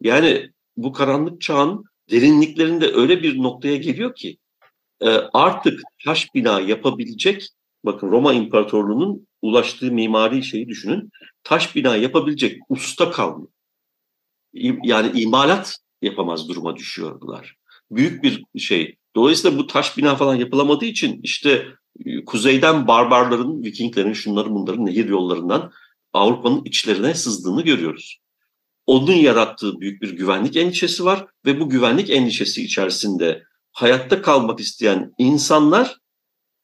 Yani 0.00 0.50
bu 0.76 0.92
karanlık 0.92 1.40
çağın 1.40 1.84
derinliklerinde 2.10 2.92
öyle 2.94 3.22
bir 3.22 3.38
noktaya 3.38 3.76
geliyor 3.76 4.14
ki 4.14 4.38
e, 5.00 5.08
artık 5.32 5.82
taş 6.04 6.34
bina 6.34 6.60
yapabilecek 6.60 7.48
bakın 7.84 8.10
Roma 8.10 8.32
İmparatorluğu'nun 8.32 9.26
ulaştığı 9.42 9.92
mimari 9.92 10.44
şeyi 10.44 10.68
düşünün. 10.68 11.10
Taş 11.44 11.76
bina 11.76 11.96
yapabilecek 11.96 12.58
usta 12.68 13.10
kalmıyor. 13.10 13.48
Yani 14.82 15.20
imalat 15.20 15.78
yapamaz 16.02 16.48
duruma 16.48 16.76
düşüyorlar. 16.76 17.56
Büyük 17.90 18.22
bir 18.22 18.44
şey. 18.58 18.96
Dolayısıyla 19.16 19.58
bu 19.58 19.66
taş 19.66 19.98
bina 19.98 20.16
falan 20.16 20.34
yapılamadığı 20.34 20.84
için 20.84 21.20
işte 21.22 21.66
e, 22.06 22.24
kuzeyden 22.24 22.86
barbarların, 22.86 23.62
Vikinglerin, 23.62 24.12
şunların 24.12 24.54
bunların 24.54 24.86
nehir 24.86 25.08
yollarından 25.08 25.72
Avrupa'nın 26.12 26.64
içlerine 26.64 27.14
sızdığını 27.14 27.62
görüyoruz. 27.62 28.18
Onun 28.90 29.12
yarattığı 29.12 29.80
büyük 29.80 30.02
bir 30.02 30.10
güvenlik 30.10 30.56
endişesi 30.56 31.04
var 31.04 31.26
ve 31.46 31.60
bu 31.60 31.68
güvenlik 31.68 32.10
endişesi 32.10 32.64
içerisinde 32.64 33.42
hayatta 33.72 34.22
kalmak 34.22 34.60
isteyen 34.60 35.12
insanlar 35.18 35.96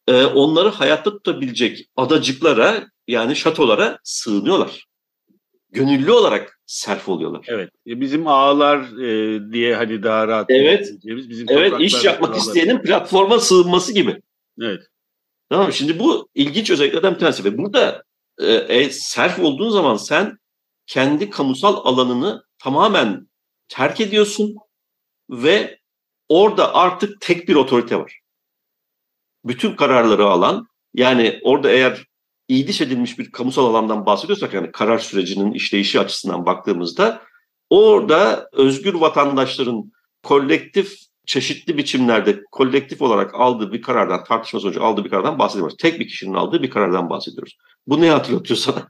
e, 0.09 0.25
onları 0.25 0.69
hayatta 0.69 1.11
tutabilecek 1.11 1.89
adacıklara 1.97 2.85
yani 3.09 3.37
şatolara 3.37 3.99
sığınıyorlar. 4.03 4.87
Gönüllü 5.71 6.13
olarak 6.13 6.61
serf 6.67 7.09
oluyorlar. 7.09 7.45
Evet. 7.49 7.71
E, 7.87 8.01
Bizim 8.01 8.27
ağalar 8.27 8.79
e, 9.03 9.41
diye 9.53 9.75
hani 9.77 10.03
daha 10.03 10.29
rahat 10.29 10.47
Evet. 10.51 10.91
bizim 11.05 11.47
Evet 11.51 11.73
iş 11.81 12.05
yapmak 12.05 12.31
ağalar. 12.31 12.41
isteyenin 12.41 12.79
platforma 12.83 13.41
sığınması 13.41 13.93
gibi. 13.93 14.23
Evet. 14.63 14.83
Tamam? 15.51 15.73
Şimdi 15.73 15.99
bu 15.99 16.29
ilginç 16.35 16.71
özelliklerden 16.71 17.15
bir 17.15 17.19
tanesi 17.19 17.45
ve 17.45 17.59
burada 17.59 18.03
e, 18.39 18.53
e, 18.55 18.91
serf 18.91 19.39
olduğun 19.39 19.71
zaman 19.71 19.97
sen 19.97 20.39
kendi 20.87 21.31
kamusal 21.31 21.77
alanını 21.85 22.45
tamamen 22.59 23.29
terk 23.69 24.01
ediyorsun 24.01 24.57
ve 25.31 25.79
orada 26.29 26.75
artık 26.75 27.21
tek 27.21 27.49
bir 27.49 27.55
otorite 27.55 27.97
var. 27.97 28.21
Bütün 29.45 29.77
kararları 29.77 30.27
alan 30.27 30.69
yani 30.95 31.41
orada 31.43 31.71
eğer 31.71 32.07
iyiliş 32.49 32.81
edilmiş 32.81 33.19
bir 33.19 33.33
kamusal 33.33 33.67
alandan 33.67 34.07
bahsediyorsak 34.07 34.55
yani 34.55 34.73
karar 34.73 34.99
sürecinin 34.99 35.53
işleyişi 35.53 36.01
açısından 36.01 36.47
baktığımızda 36.47 37.23
orada 37.71 38.49
özgür 38.53 38.95
vatandaşların 38.95 39.93
kolektif 40.23 40.99
çeşitli 41.27 41.79
biçimlerde 41.79 42.43
kolektif 42.53 43.03
olarak 43.03 43.35
aldığı 43.35 43.73
bir 43.73 43.83
karardan 43.83 44.25
tartışma 44.25 44.61
sonucu 44.61 44.85
aldığı 44.85 45.05
bir 45.05 45.11
karardan 45.11 45.39
bahsediyoruz. 45.39 45.77
Tek 45.77 46.01
bir 46.01 46.09
kişinin 46.09 46.35
aldığı 46.35 46.63
bir 46.63 46.71
karardan 46.71 47.11
bahsediyoruz. 47.11 47.57
Bu 47.87 48.01
ne 48.01 48.11
hatırlatıyor 48.11 48.59
sana? 48.59 48.89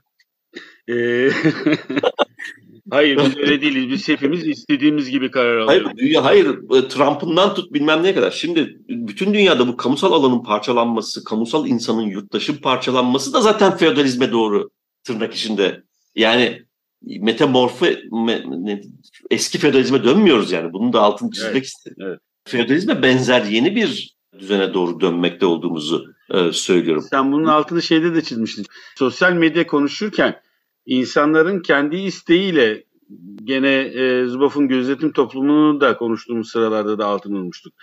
E, 0.89 1.29
Hayır 2.91 3.17
biz 3.17 3.37
öyle 3.37 3.61
değiliz. 3.61 3.89
Biz 3.89 4.07
hepimiz 4.07 4.47
istediğimiz 4.47 5.09
gibi 5.09 5.31
karar 5.31 5.57
alıyoruz. 5.57 5.85
Hayır, 5.87 5.97
dünya, 5.97 6.23
hayır 6.25 6.47
e, 6.47 6.87
Trump'ından 6.87 7.55
tut 7.55 7.73
bilmem 7.73 8.03
neye 8.03 8.15
kadar. 8.15 8.31
Şimdi 8.31 8.77
bütün 8.89 9.33
dünyada 9.33 9.67
bu 9.67 9.77
kamusal 9.77 10.11
alanın 10.13 10.43
parçalanması, 10.43 11.23
kamusal 11.23 11.67
insanın 11.67 12.01
yurttaşın 12.01 12.55
parçalanması 12.55 13.33
da 13.33 13.41
zaten 13.41 13.77
feodalizme 13.77 14.31
doğru 14.31 14.69
tırnak 15.03 15.33
içinde. 15.33 15.83
Yani 16.15 16.63
metamorfe 17.01 17.99
me, 18.11 18.43
ne- 18.47 18.81
eski 19.31 19.57
feodalizme 19.57 20.03
dönmüyoruz 20.03 20.51
yani. 20.51 20.73
Bunun 20.73 20.93
da 20.93 21.01
altını 21.01 21.31
çizmek 21.31 21.53
Evet, 21.53 21.65
istedim. 21.65 21.97
evet. 22.07 22.19
Feodalizme 22.47 23.01
benzer 23.03 23.43
yeni 23.45 23.75
bir 23.75 24.15
düzene 24.39 24.73
doğru 24.73 24.99
dönmekte 25.01 25.45
olduğumuzu 25.45 26.05
e, 26.33 26.51
söylüyorum. 26.51 27.03
Sen 27.09 27.31
bunun 27.31 27.45
altını 27.45 27.81
şeyde 27.81 28.15
de 28.15 28.21
çizmiştin. 28.21 28.65
Sosyal 28.95 29.33
medya 29.33 29.67
konuşurken 29.67 30.41
insanların 30.87 31.59
kendi 31.59 31.95
isteğiyle 31.95 32.83
gene 33.43 33.73
e, 33.73 34.25
Zuboff'un 34.25 34.67
gözetim 34.67 35.11
toplumunu 35.11 35.81
da 35.81 35.97
konuştuğumuz 35.97 36.51
sıralarda 36.51 36.97
da 36.97 37.05
altını 37.05 37.37
vurmuştuk. 37.37 37.73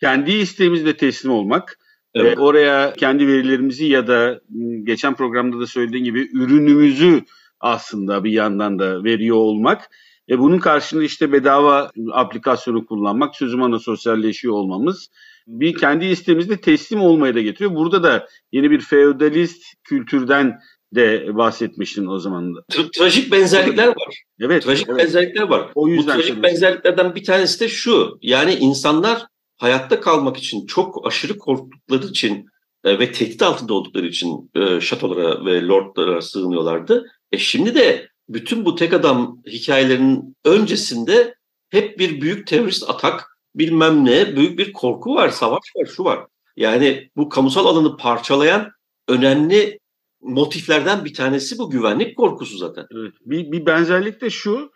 Kendi 0.00 0.32
isteğimizle 0.32 0.96
teslim 0.96 1.32
olmak, 1.32 1.78
Evet. 2.14 2.38
e, 2.38 2.40
oraya 2.40 2.92
kendi 2.92 3.26
verilerimizi 3.28 3.84
ya 3.84 4.06
da 4.06 4.40
geçen 4.82 5.14
programda 5.14 5.60
da 5.60 5.66
söylediğin 5.66 6.04
gibi 6.04 6.30
ürünümüzü 6.32 7.22
aslında 7.60 8.24
bir 8.24 8.32
yandan 8.32 8.78
da 8.78 9.04
veriyor 9.04 9.36
olmak. 9.36 9.90
E, 10.28 10.38
bunun 10.38 10.58
karşılığında 10.58 11.04
işte 11.04 11.32
bedava 11.32 11.90
aplikasyonu 12.12 12.86
kullanmak, 12.86 13.36
sözüm 13.36 13.62
ana 13.62 13.78
sosyalleşiyor 13.78 14.54
olmamız 14.54 15.10
bir 15.46 15.74
kendi 15.74 16.04
isteğimizle 16.04 16.60
teslim 16.60 17.00
olmaya 17.00 17.34
da 17.34 17.40
getiriyor. 17.40 17.74
Burada 17.74 18.02
da 18.02 18.28
yeni 18.52 18.70
bir 18.70 18.80
feodalist 18.80 19.64
kültürden 19.84 20.60
de 20.94 21.36
bahsetmiştin 21.36 22.06
o 22.06 22.18
zaman. 22.18 22.54
Tra- 22.70 22.98
trajik 22.98 23.32
benzerlikler 23.32 23.88
var. 23.88 24.22
Evet. 24.40 24.62
Trajik 24.62 24.88
evet. 24.88 24.98
benzerlikler 24.98 25.42
var. 25.42 25.70
O 25.74 25.82
Bu 25.82 25.88
yüzden 25.88 26.04
trajik 26.06 26.24
söylüyorum. 26.24 26.42
benzerliklerden 26.42 27.14
bir 27.14 27.24
tanesi 27.24 27.60
de 27.60 27.68
şu. 27.68 28.18
Yani 28.22 28.54
insanlar 28.54 29.26
hayatta 29.56 30.00
kalmak 30.00 30.36
için 30.36 30.66
çok 30.66 31.06
aşırı 31.06 31.38
korktukları 31.38 32.06
için 32.06 32.46
e, 32.84 32.98
ve 32.98 33.12
tehdit 33.12 33.42
altında 33.42 33.74
oldukları 33.74 34.06
için 34.06 34.50
e, 34.54 34.80
şatolara 34.80 35.44
ve 35.44 35.62
lordlara 35.62 36.22
sığınıyorlardı. 36.22 37.06
E 37.32 37.38
şimdi 37.38 37.74
de 37.74 38.08
bütün 38.28 38.64
bu 38.64 38.74
tek 38.74 38.92
adam 38.92 39.38
hikayelerinin 39.46 40.36
öncesinde 40.44 41.34
hep 41.70 41.98
bir 41.98 42.20
büyük 42.20 42.46
terörist 42.46 42.90
atak 42.90 43.38
bilmem 43.54 44.04
ne 44.04 44.36
büyük 44.36 44.58
bir 44.58 44.72
korku 44.72 45.14
var, 45.14 45.28
savaş 45.28 45.62
var, 45.76 45.86
şu 45.96 46.04
var. 46.04 46.26
Yani 46.56 47.10
bu 47.16 47.28
kamusal 47.28 47.66
alanı 47.66 47.96
parçalayan 47.96 48.70
önemli 49.08 49.78
motiflerden 50.22 51.04
bir 51.04 51.14
tanesi 51.14 51.58
bu 51.58 51.70
güvenlik 51.70 52.16
korkusu 52.16 52.58
zaten. 52.58 52.86
Evet. 52.94 53.12
Bir, 53.26 53.52
bir 53.52 53.66
benzerlik 53.66 54.20
de 54.20 54.30
şu. 54.30 54.72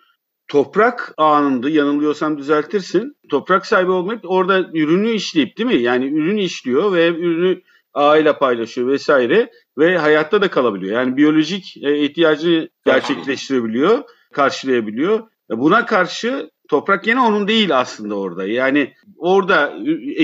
Toprak 0.49 1.15
anında 1.17 1.71
yanılıyorsam 1.71 2.39
düzeltirsin. 2.39 3.17
Toprak 3.31 3.67
sahibi 3.67 3.91
olmayıp 3.91 4.21
orada 4.25 4.61
ürünü 4.75 5.11
işleyip 5.11 5.59
değil 5.59 5.67
mi? 5.67 5.83
Yani 5.83 6.05
ürün 6.07 6.37
işliyor 6.37 6.93
ve 6.93 7.09
ürünü 7.09 7.63
ağıyla 7.95 8.39
paylaşıyor 8.39 8.89
vesaire 8.89 9.51
ve 9.79 9.99
hayatta 9.99 10.43
da 10.43 10.51
kalabiliyor. 10.51 10.95
Yani 10.95 11.17
biyolojik 11.17 11.77
e, 11.83 12.05
ihtiyacını 12.05 12.69
gerçekleştirebiliyor, 12.87 14.03
karşılayabiliyor. 14.33 15.19
E, 15.51 15.59
buna 15.59 15.87
karşı 15.87 16.51
toprak 16.69 17.07
yine 17.07 17.21
onun 17.21 17.49
değil 17.49 17.79
aslında 17.79 18.15
orada. 18.15 18.47
Yani 18.47 18.93
orada 19.19 19.75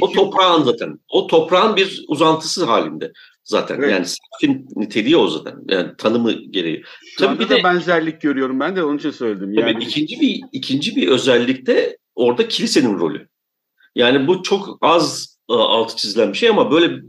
o 0.00 0.12
toprağın 0.12 0.62
zaten. 0.62 0.98
O 1.08 1.26
toprağın 1.26 1.76
bir 1.76 2.04
uzantısı 2.08 2.64
halinde 2.64 3.12
zaten. 3.44 3.78
Evet. 3.78 3.90
Yani 3.90 4.06
safin 4.06 4.68
niteliği 4.76 5.16
o 5.16 5.28
zaten. 5.28 5.56
Yani 5.68 5.96
tanımı 5.98 6.32
gereği. 6.32 6.82
Şu 7.18 7.24
Tabii 7.24 7.38
bir 7.44 7.48
de 7.48 7.64
benzerlik 7.64 8.20
görüyorum 8.20 8.60
ben 8.60 8.76
de 8.76 8.84
onun 8.84 8.98
için 8.98 9.10
söyledim. 9.10 9.52
Yani 9.52 9.70
evet, 9.70 9.82
ikinci 9.82 10.20
bir 10.20 10.40
ikinci 10.52 10.96
bir 10.96 11.08
özellik 11.08 11.66
de 11.66 11.98
orada 12.14 12.48
kilisenin 12.48 12.98
rolü. 12.98 13.28
Yani 13.94 14.26
bu 14.26 14.42
çok 14.42 14.78
az 14.80 15.36
e, 15.50 15.52
altı 15.52 15.96
çizilen 15.96 16.32
bir 16.32 16.38
şey 16.38 16.48
ama 16.48 16.70
böyle 16.70 17.02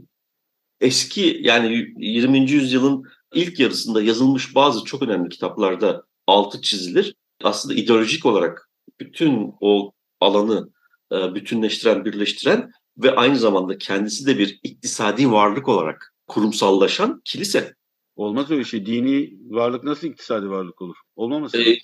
eski 0.80 1.38
yani 1.40 1.86
20. 1.98 2.50
yüzyılın 2.50 3.04
ilk 3.34 3.60
yarısında 3.60 4.02
yazılmış 4.02 4.54
bazı 4.54 4.84
çok 4.84 5.02
önemli 5.02 5.28
kitaplarda 5.28 6.04
altı 6.26 6.62
çizilir. 6.62 7.14
Aslında 7.42 7.74
ideolojik 7.74 8.26
olarak 8.26 8.70
bütün 9.00 9.54
o 9.60 9.92
alanı 10.20 10.68
e, 11.12 11.34
bütünleştiren, 11.34 12.04
birleştiren 12.04 12.70
ve 12.98 13.14
aynı 13.14 13.36
zamanda 13.36 13.78
kendisi 13.78 14.26
de 14.26 14.38
bir 14.38 14.60
iktisadi 14.62 15.32
varlık 15.32 15.68
olarak 15.68 16.13
kurumsallaşan 16.26 17.20
kilise. 17.24 17.74
Olmaz 18.16 18.50
öyle 18.50 18.64
şey. 18.64 18.86
Dini 18.86 19.34
varlık 19.48 19.84
nasıl 19.84 20.06
iktisadi 20.06 20.50
varlık 20.50 20.82
olur? 20.82 20.96
Olmaması 21.16 21.62
ee, 21.62 21.78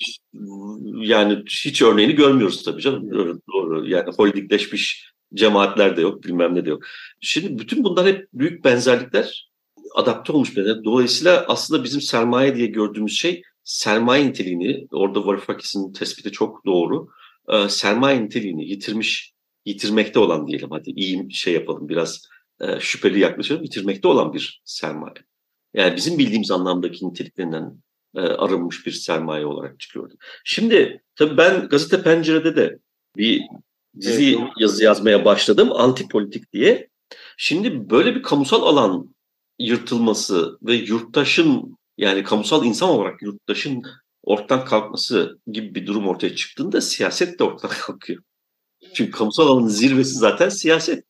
Yani 0.94 1.42
hiç 1.48 1.83
örneğini 1.83 2.14
görmüyoruz 2.14 2.62
tabii 2.62 2.83
canım. 2.83 3.11
Doğru, 3.11 3.40
doğru. 3.53 3.88
Yani 3.88 4.11
holdingleşmiş 4.16 5.12
cemaatler 5.35 5.96
de 5.96 6.00
yok, 6.00 6.24
bilmem 6.24 6.55
ne 6.55 6.66
de 6.66 6.70
yok. 6.70 6.83
Şimdi 7.20 7.59
bütün 7.59 7.85
bunlar 7.85 8.07
hep 8.07 8.29
büyük 8.33 8.64
benzerlikler 8.64 9.50
adapte 9.94 10.33
olmuş 10.33 10.57
benzerlikler. 10.57 10.85
Dolayısıyla 10.85 11.44
aslında 11.48 11.85
bizim 11.85 12.00
sermaye 12.00 12.57
diye 12.57 12.66
gördüğümüz 12.66 13.18
şey 13.18 13.42
sermaye 13.64 14.26
niteliğini, 14.26 14.87
orada 14.92 15.26
Varoufakis'in 15.26 15.92
tespiti 15.92 16.33
çok 16.33 16.66
doğru, 16.66 17.09
e, 17.48 17.68
sermaye 17.68 18.24
niteliğini 18.24 18.68
yitirmiş, 18.68 19.33
yitirmekte 19.64 20.18
olan 20.18 20.46
diyelim 20.46 20.70
hadi 20.70 20.90
iyi 20.90 21.33
şey 21.33 21.55
yapalım 21.55 21.88
biraz 21.88 22.29
e, 22.61 22.81
şüpheli 22.81 23.18
yaklaşalım, 23.20 23.62
yitirmekte 23.62 24.09
olan 24.09 24.33
bir 24.33 24.62
sermaye. 24.64 25.14
Yani 25.75 25.96
bizim 25.96 26.18
bildiğimiz 26.18 26.51
anlamdaki 26.51 27.09
niteliklerinden 27.09 27.83
e, 28.16 28.20
arınmış 28.20 28.87
bir 28.87 28.92
sermaye 28.92 29.46
olarak 29.46 29.81
çıkıyordu. 29.81 30.14
Şimdi 30.44 31.03
tabii 31.16 31.37
ben 31.37 31.68
gazete 31.68 32.03
pencerede 32.03 32.57
de 32.57 32.79
bir 33.16 33.42
dizi 34.01 34.37
evet. 34.38 34.49
yazı 34.59 34.85
yazmaya 34.85 35.25
başladım. 35.25 35.73
Antipolitik 35.73 36.53
diye. 36.53 36.88
Şimdi 37.37 37.90
böyle 37.90 38.14
bir 38.14 38.23
kamusal 38.23 38.62
alan 38.62 39.14
yırtılması 39.59 40.59
ve 40.62 40.75
yurttaşın 40.75 41.77
yani 41.99 42.23
kamusal 42.23 42.64
insan 42.64 42.88
olarak 42.88 43.23
yurttaşın 43.23 43.83
ortadan 44.23 44.64
kalkması 44.64 45.38
gibi 45.46 45.75
bir 45.75 45.87
durum 45.87 46.09
ortaya 46.09 46.37
çıktığında 46.37 46.81
siyaset 46.81 47.38
de 47.38 47.44
ortadan 47.44 47.77
kalkıyor. 47.81 48.23
Çünkü 48.94 49.11
kamusal 49.11 49.46
alanın 49.49 49.68
zirvesi 49.68 50.14
zaten 50.14 50.49
siyaset. 50.49 51.05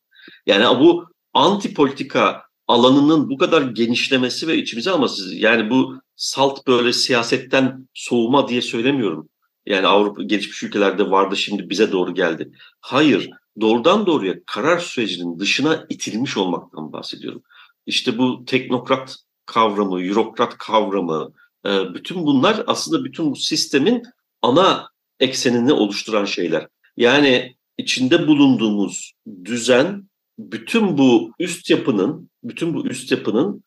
Yani 0.45 0.79
bu 0.79 1.10
anti 1.33 1.73
politika 1.73 2.43
alanının 2.67 3.29
bu 3.29 3.37
kadar 3.37 3.61
genişlemesi 3.61 4.47
ve 4.47 4.57
içimize 4.57 4.91
alması 4.91 5.35
yani 5.35 5.69
bu 5.69 6.01
salt 6.15 6.67
böyle 6.67 6.93
siyasetten 6.93 7.87
soğuma 7.93 8.47
diye 8.47 8.61
söylemiyorum. 8.61 9.29
Yani 9.65 9.87
Avrupa 9.87 10.23
gelişmiş 10.23 10.63
ülkelerde 10.63 11.09
vardı 11.09 11.37
şimdi 11.37 11.69
bize 11.69 11.91
doğru 11.91 12.13
geldi. 12.13 12.51
Hayır, 12.79 13.29
doğrudan 13.61 14.05
doğruya 14.05 14.35
karar 14.45 14.79
sürecinin 14.79 15.39
dışına 15.39 15.85
itilmiş 15.89 16.37
olmaktan 16.37 16.93
bahsediyorum. 16.93 17.41
İşte 17.85 18.17
bu 18.17 18.45
teknokrat 18.45 19.15
kavramı, 19.45 20.03
eurokrat 20.03 20.57
kavramı, 20.57 21.33
e, 21.65 21.93
bütün 21.93 22.25
bunlar 22.25 22.63
aslında 22.67 23.03
bütün 23.03 23.31
bu 23.31 23.35
sistemin 23.35 24.03
ana 24.41 24.89
eksenini 25.19 25.73
oluşturan 25.73 26.25
şeyler. 26.25 26.67
Yani 26.97 27.55
içinde 27.77 28.27
bulunduğumuz 28.27 29.13
düzen 29.45 30.09
bütün 30.51 30.97
bu 30.97 31.31
üst 31.39 31.69
yapının, 31.69 32.29
bütün 32.43 32.73
bu 32.73 32.87
üst 32.87 33.11
yapının 33.11 33.63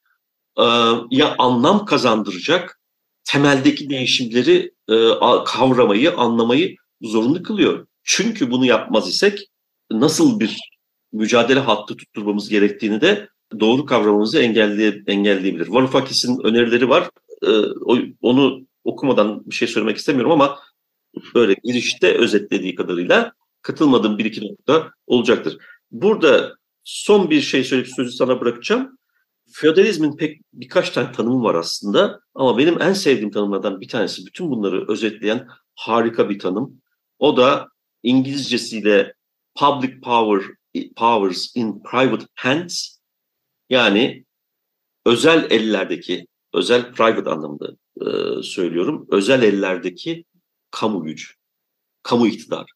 e, 0.58 0.64
ya 1.10 1.34
anlam 1.38 1.84
kazandıracak 1.84 2.80
temeldeki 3.24 3.90
değişimleri 3.90 4.72
e, 4.88 4.94
kavramayı, 5.46 6.16
anlamayı 6.16 6.76
zorunlu 7.02 7.42
kılıyor. 7.42 7.86
Çünkü 8.02 8.50
bunu 8.50 8.66
yapmaz 8.66 9.08
isek 9.08 9.48
nasıl 9.90 10.40
bir 10.40 10.58
mücadele 11.12 11.60
hattı 11.60 11.96
tutturmamız 11.96 12.48
gerektiğini 12.48 13.00
de 13.00 13.28
doğru 13.60 13.86
kavramamızı 13.86 14.38
engelleye, 14.38 15.02
engelleyebilir. 15.06 15.68
Varoufakis'in 15.68 16.40
önerileri 16.44 16.88
var. 16.88 17.10
E, 17.42 17.50
onu 18.22 18.66
okumadan 18.84 19.42
bir 19.46 19.54
şey 19.54 19.68
söylemek 19.68 19.96
istemiyorum 19.96 20.32
ama 20.32 20.58
böyle 21.34 21.54
girişte 21.64 22.18
özetlediği 22.18 22.74
kadarıyla 22.74 23.32
katılmadığım 23.62 24.18
bir 24.18 24.24
iki 24.24 24.48
nokta 24.48 24.90
olacaktır. 25.06 25.58
Burada 25.90 26.54
son 26.84 27.30
bir 27.30 27.40
şey 27.40 27.64
söyleyip 27.64 27.94
sözü 27.96 28.12
sana 28.12 28.40
bırakacağım. 28.40 28.98
Feodalizmin 29.52 30.16
pek 30.16 30.40
birkaç 30.52 30.90
tane 30.90 31.12
tanımı 31.12 31.44
var 31.44 31.54
aslında 31.54 32.20
ama 32.34 32.58
benim 32.58 32.82
en 32.82 32.92
sevdiğim 32.92 33.30
tanımlardan 33.30 33.80
bir 33.80 33.88
tanesi 33.88 34.26
bütün 34.26 34.50
bunları 34.50 34.88
özetleyen 34.88 35.48
harika 35.74 36.30
bir 36.30 36.38
tanım. 36.38 36.82
O 37.18 37.36
da 37.36 37.68
İngilizcesiyle 38.02 39.14
public 39.54 40.00
power 40.00 40.42
powers 40.96 41.56
in 41.56 41.82
private 41.82 42.26
hands 42.34 42.98
yani 43.70 44.24
özel 45.06 45.50
ellerdeki 45.50 46.26
özel 46.54 46.92
private 46.92 47.30
anlamında 47.30 47.76
e, 48.00 48.42
söylüyorum 48.42 49.06
özel 49.10 49.42
ellerdeki 49.42 50.24
kamu 50.70 51.04
gücü, 51.04 51.28
kamu 52.02 52.26
iktidar. 52.26 52.70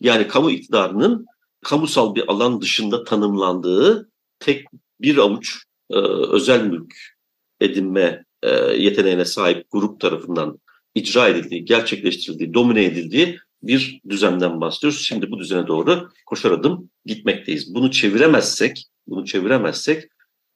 Yani 0.00 0.28
kamu 0.28 0.50
iktidarının 0.50 1.26
kamusal 1.62 2.14
bir 2.14 2.28
alan 2.28 2.60
dışında 2.60 3.04
tanımlandığı 3.04 4.10
tek 4.38 4.66
bir 5.00 5.16
avuç 5.16 5.62
e, 5.90 5.96
özel 6.30 6.66
mülk 6.66 6.94
edinme 7.60 8.24
e, 8.42 8.50
yeteneğine 8.60 9.24
sahip 9.24 9.66
grup 9.70 10.00
tarafından 10.00 10.58
icra 10.94 11.28
edildiği, 11.28 11.64
gerçekleştirildiği, 11.64 12.54
domine 12.54 12.84
edildiği 12.84 13.38
bir 13.62 14.00
düzenden 14.08 14.60
bahsediyoruz. 14.60 15.00
Şimdi 15.00 15.30
bu 15.30 15.38
düzene 15.38 15.66
doğru 15.66 16.08
koşar 16.26 16.50
adım 16.50 16.90
gitmekteyiz. 17.04 17.74
Bunu 17.74 17.90
çeviremezsek, 17.90 18.84
bunu 19.06 19.24
çeviremezsek 19.24 20.04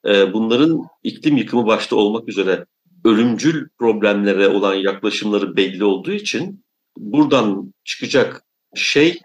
e, 0.07 0.33
bunların 0.33 0.81
iklim 1.03 1.37
yıkımı 1.37 1.65
başta 1.65 1.95
olmak 1.95 2.29
üzere 2.29 2.65
ölümcül 3.05 3.67
problemlere 3.79 4.47
olan 4.47 4.73
yaklaşımları 4.73 5.55
belli 5.55 5.83
olduğu 5.83 6.11
için 6.11 6.65
buradan 6.97 7.73
çıkacak 7.83 8.43
şey 8.75 9.19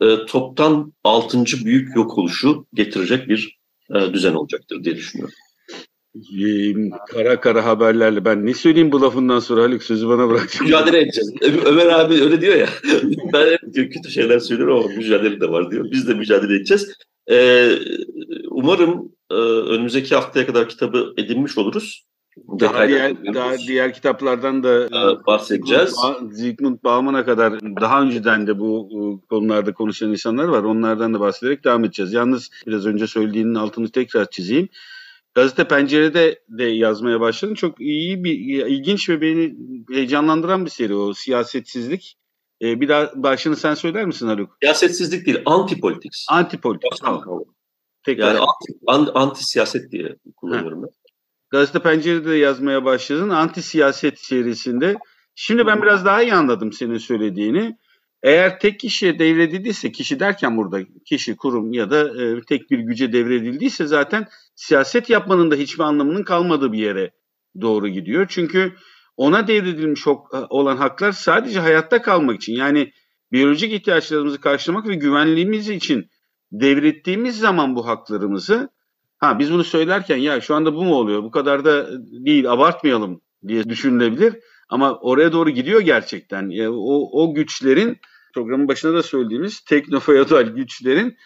e, 0.00 0.26
toptan 0.26 0.92
altıncı 1.04 1.64
büyük 1.64 1.96
yok 1.96 2.18
oluşu 2.18 2.66
getirecek 2.74 3.28
bir 3.28 3.58
e, 3.94 4.14
düzen 4.14 4.34
olacaktır 4.34 4.84
diye 4.84 4.96
düşünüyorum. 4.96 5.34
Kara 7.08 7.40
kara 7.40 7.64
haberlerle 7.64 8.24
ben 8.24 8.46
ne 8.46 8.54
söyleyeyim 8.54 8.92
bu 8.92 9.02
lafından 9.02 9.38
sonra 9.38 9.62
Haluk 9.62 9.82
sözü 9.82 10.08
bana 10.08 10.28
bırak. 10.28 10.60
Mücadele 10.60 11.00
edeceğiz. 11.00 11.32
Ömer 11.64 11.86
abi 11.86 12.14
öyle 12.14 12.40
diyor 12.40 12.54
ya. 12.54 12.68
ben 13.32 13.58
kötü 13.72 14.10
şeyler 14.10 14.38
söylüyorum 14.38 14.76
ama 14.76 14.96
mücadele 14.96 15.40
de 15.40 15.50
var 15.50 15.70
diyor. 15.70 15.86
Biz 15.90 16.08
de 16.08 16.14
mücadele 16.14 16.56
edeceğiz. 16.56 16.94
Ee, 17.30 17.72
umarım 18.50 19.12
e, 19.30 19.34
önümüzdeki 19.34 20.14
haftaya 20.14 20.46
kadar 20.46 20.68
kitabı 20.68 21.14
edinmiş 21.16 21.58
oluruz. 21.58 22.06
Daha 22.60 22.88
diğer, 22.88 23.34
daha 23.34 23.58
diğer 23.58 23.94
kitaplardan 23.94 24.62
da 24.62 24.84
ee, 24.84 25.26
bahsedeceğiz. 25.26 25.96
Zygmunt 26.32 26.84
Bauman'a 26.84 27.24
kadar 27.24 27.60
daha 27.60 28.02
önceden 28.02 28.46
de 28.46 28.58
bu 28.58 28.88
konularda 29.30 29.74
konuşan 29.74 30.10
insanlar 30.10 30.44
var. 30.44 30.62
Onlardan 30.62 31.14
da 31.14 31.20
bahsederek 31.20 31.64
devam 31.64 31.84
edeceğiz. 31.84 32.12
Yalnız 32.12 32.50
biraz 32.66 32.86
önce 32.86 33.06
söylediğinin 33.06 33.54
altını 33.54 33.90
tekrar 33.90 34.30
çizeyim. 34.30 34.68
Gazete 35.34 35.68
Pencere'de 35.68 36.42
de 36.48 36.64
yazmaya 36.64 37.20
başladın. 37.20 37.54
Çok 37.54 37.80
iyi 37.80 38.24
bir, 38.24 38.66
ilginç 38.66 39.08
ve 39.08 39.20
beni 39.20 39.56
heyecanlandıran 39.90 40.64
bir 40.64 40.70
seri 40.70 40.94
o 40.94 41.14
siyasetsizlik. 41.14 42.16
Ee, 42.62 42.80
bir 42.80 42.88
daha 42.88 43.10
başını 43.14 43.56
sen 43.56 43.74
söyler 43.74 44.06
misin 44.06 44.26
Haluk? 44.26 44.56
Siyasetsizlik 44.62 45.26
değil, 45.26 45.38
anti-politics. 45.44 46.26
Anti-politics, 46.30 47.00
tamam. 47.00 47.44
Tekrar. 48.02 48.34
Yani 48.34 48.46
anti, 48.86 49.12
anti 49.12 49.44
siyaset 49.44 49.92
diye 49.92 50.16
kullanıyorum 50.36 50.82
ben. 50.82 50.90
Gazete 51.50 51.78
Pencere'de 51.78 52.30
de 52.30 52.34
yazmaya 52.34 52.84
başladın. 52.84 53.28
Anti 53.30 53.62
siyaset 53.62 54.20
serisinde. 54.20 54.96
Şimdi 55.34 55.66
ben 55.66 55.82
biraz 55.82 56.04
daha 56.04 56.22
iyi 56.22 56.34
anladım 56.34 56.72
senin 56.72 56.98
söylediğini. 56.98 57.76
Eğer 58.22 58.60
tek 58.60 58.80
kişiye 58.80 59.18
devredildiyse, 59.18 59.92
kişi 59.92 60.20
derken 60.20 60.56
burada 60.56 60.80
kişi, 61.04 61.36
kurum 61.36 61.72
ya 61.72 61.90
da 61.90 62.24
e, 62.24 62.40
tek 62.40 62.70
bir 62.70 62.78
güce 62.78 63.12
devredildiyse 63.12 63.86
zaten 63.86 64.28
siyaset 64.54 65.10
yapmanın 65.10 65.50
da 65.50 65.54
hiçbir 65.54 65.84
anlamının 65.84 66.22
kalmadığı 66.22 66.72
bir 66.72 66.78
yere 66.78 67.10
doğru 67.60 67.88
gidiyor. 67.88 68.26
Çünkü 68.28 68.72
ona 69.16 69.48
devredilmiş 69.48 70.06
olan 70.50 70.76
haklar 70.76 71.12
sadece 71.12 71.60
hayatta 71.60 72.02
kalmak 72.02 72.36
için 72.36 72.52
yani 72.52 72.92
biyolojik 73.32 73.72
ihtiyaçlarımızı 73.72 74.40
karşılamak 74.40 74.88
ve 74.88 74.94
güvenliğimiz 74.94 75.68
için 75.68 76.10
devrettiğimiz 76.52 77.38
zaman 77.38 77.76
bu 77.76 77.86
haklarımızı 77.86 78.68
ha 79.18 79.38
biz 79.38 79.52
bunu 79.52 79.64
söylerken 79.64 80.16
ya 80.16 80.40
şu 80.40 80.54
anda 80.54 80.74
bu 80.74 80.84
mu 80.84 80.94
oluyor 80.94 81.22
bu 81.22 81.30
kadar 81.30 81.64
da 81.64 81.88
değil 82.00 82.52
abartmayalım 82.52 83.20
diye 83.48 83.64
düşünülebilir 83.64 84.34
ama 84.68 84.98
oraya 84.98 85.32
doğru 85.32 85.50
gidiyor 85.50 85.80
gerçekten. 85.80 86.48
Yani 86.48 86.76
o, 86.76 87.22
o 87.22 87.34
güçlerin 87.34 87.98
programın 88.34 88.68
başında 88.68 88.94
da 88.94 89.02
söylediğimiz 89.02 89.60
teknofeodal 89.60 90.42
güçlerin 90.42 91.16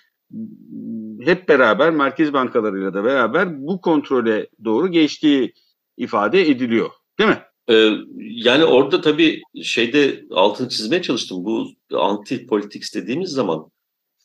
hep 1.24 1.48
beraber 1.48 1.90
merkez 1.90 2.32
bankalarıyla 2.32 2.94
da 2.94 3.04
beraber 3.04 3.66
bu 3.66 3.80
kontrole 3.80 4.48
doğru 4.64 4.88
geçtiği 4.88 5.52
ifade 5.96 6.50
ediliyor. 6.50 6.90
Değil 7.18 7.30
mi? 7.30 7.42
Ee, 7.70 7.90
yani 8.18 8.64
orada 8.64 9.00
tabii 9.00 9.42
şeyde 9.62 10.24
altını 10.30 10.68
çizmeye 10.68 11.02
çalıştım. 11.02 11.44
Bu 11.44 11.68
anti 11.94 12.46
politics 12.46 12.94
dediğimiz 12.94 13.30
zaman 13.30 13.70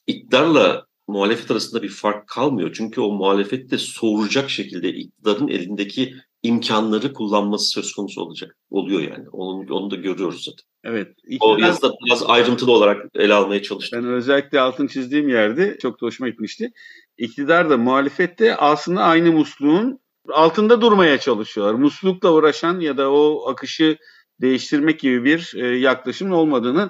iktidarla 0.07 0.85
muhalefet 1.07 1.51
arasında 1.51 1.83
bir 1.83 1.89
fark 1.89 2.27
kalmıyor. 2.27 2.73
Çünkü 2.73 3.01
o 3.01 3.11
muhalefette 3.11 3.77
soğuracak 3.77 4.49
şekilde 4.49 4.89
iktidarın 4.89 5.47
elindeki 5.47 6.15
imkanları 6.43 7.13
kullanması 7.13 7.69
söz 7.69 7.93
konusu 7.93 8.21
olacak. 8.21 8.57
Oluyor 8.69 9.01
yani. 9.01 9.29
Onu, 9.31 9.73
onu 9.73 9.91
da 9.91 9.95
görüyoruz 9.95 10.43
zaten. 10.43 10.65
Evet. 10.83 11.07
İktidar, 11.23 11.55
o 11.55 11.57
yazıda 11.57 11.91
biraz 12.05 12.23
ayrıntılı 12.27 12.71
olarak 12.71 13.05
ele 13.15 13.33
almaya 13.33 13.61
çalıştım. 13.61 14.03
Ben 14.03 14.09
özellikle 14.09 14.59
altın 14.59 14.87
çizdiğim 14.87 15.29
yerde 15.29 15.77
çok 15.81 16.01
da 16.01 16.05
hoşuma 16.05 16.29
gitmişti. 16.29 16.71
İktidar 17.17 17.69
da 17.69 17.77
muhalefette 17.77 18.55
aslında 18.55 19.03
aynı 19.03 19.31
musluğun 19.31 19.99
altında 20.29 20.81
durmaya 20.81 21.17
çalışıyorlar. 21.17 21.73
Muslukla 21.73 22.33
uğraşan 22.33 22.79
ya 22.79 22.97
da 22.97 23.11
o 23.11 23.49
akışı 23.49 23.97
değiştirmek 24.41 24.99
gibi 24.99 25.23
bir 25.23 25.53
e, 25.55 25.77
yaklaşımın 25.77 26.31
olmadığını 26.31 26.89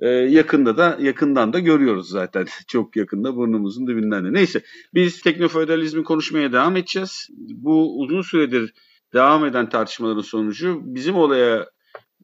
e, 0.00 0.08
yakında 0.08 0.76
da 0.76 0.98
yakından 1.00 1.52
da 1.52 1.58
görüyoruz 1.58 2.08
zaten. 2.08 2.46
Çok 2.68 2.96
yakında 2.96 3.36
burnumuzun 3.36 3.86
dibinden 3.86 4.24
de. 4.24 4.32
Neyse 4.32 4.62
biz 4.94 5.22
teknofeodalizmi 5.22 6.04
konuşmaya 6.04 6.52
devam 6.52 6.76
edeceğiz. 6.76 7.28
Bu 7.38 8.00
uzun 8.00 8.22
süredir 8.22 8.74
devam 9.14 9.44
eden 9.44 9.68
tartışmaların 9.68 10.20
sonucu 10.20 10.80
bizim 10.84 11.16
olaya 11.16 11.66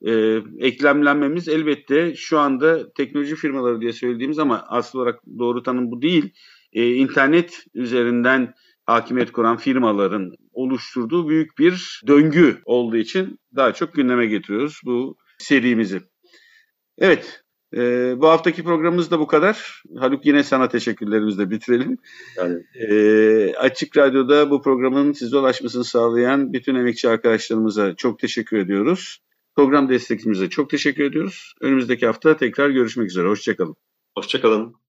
e, 0.06 0.12
eklemlenmemiz 0.58 1.48
elbette 1.48 2.14
şu 2.14 2.38
anda 2.38 2.92
teknoloji 2.92 3.34
firmaları 3.34 3.80
diye 3.80 3.92
söylediğimiz 3.92 4.38
ama 4.38 4.64
asıl 4.68 4.98
olarak 4.98 5.20
doğru 5.38 5.62
tanım 5.62 5.90
bu 5.90 6.02
değil. 6.02 6.32
E, 6.72 6.94
internet 6.94 7.64
üzerinden 7.74 8.54
hakimiyet 8.86 9.32
kuran 9.32 9.56
firmaların 9.56 10.32
oluşturduğu 10.52 11.28
büyük 11.28 11.58
bir 11.58 12.02
döngü 12.06 12.58
olduğu 12.64 12.96
için 12.96 13.38
daha 13.56 13.74
çok 13.74 13.94
gündeme 13.94 14.26
getiriyoruz 14.26 14.80
bu 14.84 15.16
serimizi. 15.38 16.00
Evet, 16.98 17.42
e, 17.76 17.80
bu 18.20 18.28
haftaki 18.28 18.64
programımız 18.64 19.10
da 19.10 19.18
bu 19.18 19.26
kadar. 19.26 19.82
Haluk 19.98 20.26
yine 20.26 20.42
sana 20.44 20.68
teşekkürlerimizle 20.68 21.50
bitirelim. 21.50 21.98
Yani. 22.36 22.62
E, 22.74 23.54
Açık 23.54 23.96
Radyo'da 23.96 24.50
bu 24.50 24.62
programın 24.62 25.12
size 25.12 25.36
ulaşmasını 25.38 25.84
sağlayan 25.84 26.52
bütün 26.52 26.74
emekçi 26.74 27.08
arkadaşlarımıza 27.08 27.94
çok 27.96 28.18
teşekkür 28.18 28.58
ediyoruz. 28.58 29.18
Program 29.56 29.88
destekçimize 29.88 30.48
çok 30.48 30.70
teşekkür 30.70 31.04
ediyoruz. 31.04 31.54
Önümüzdeki 31.60 32.06
hafta 32.06 32.36
tekrar 32.36 32.70
görüşmek 32.70 33.10
üzere. 33.10 33.28
Hoşçakalın. 33.28 33.76
Hoşçakalın. 34.14 34.79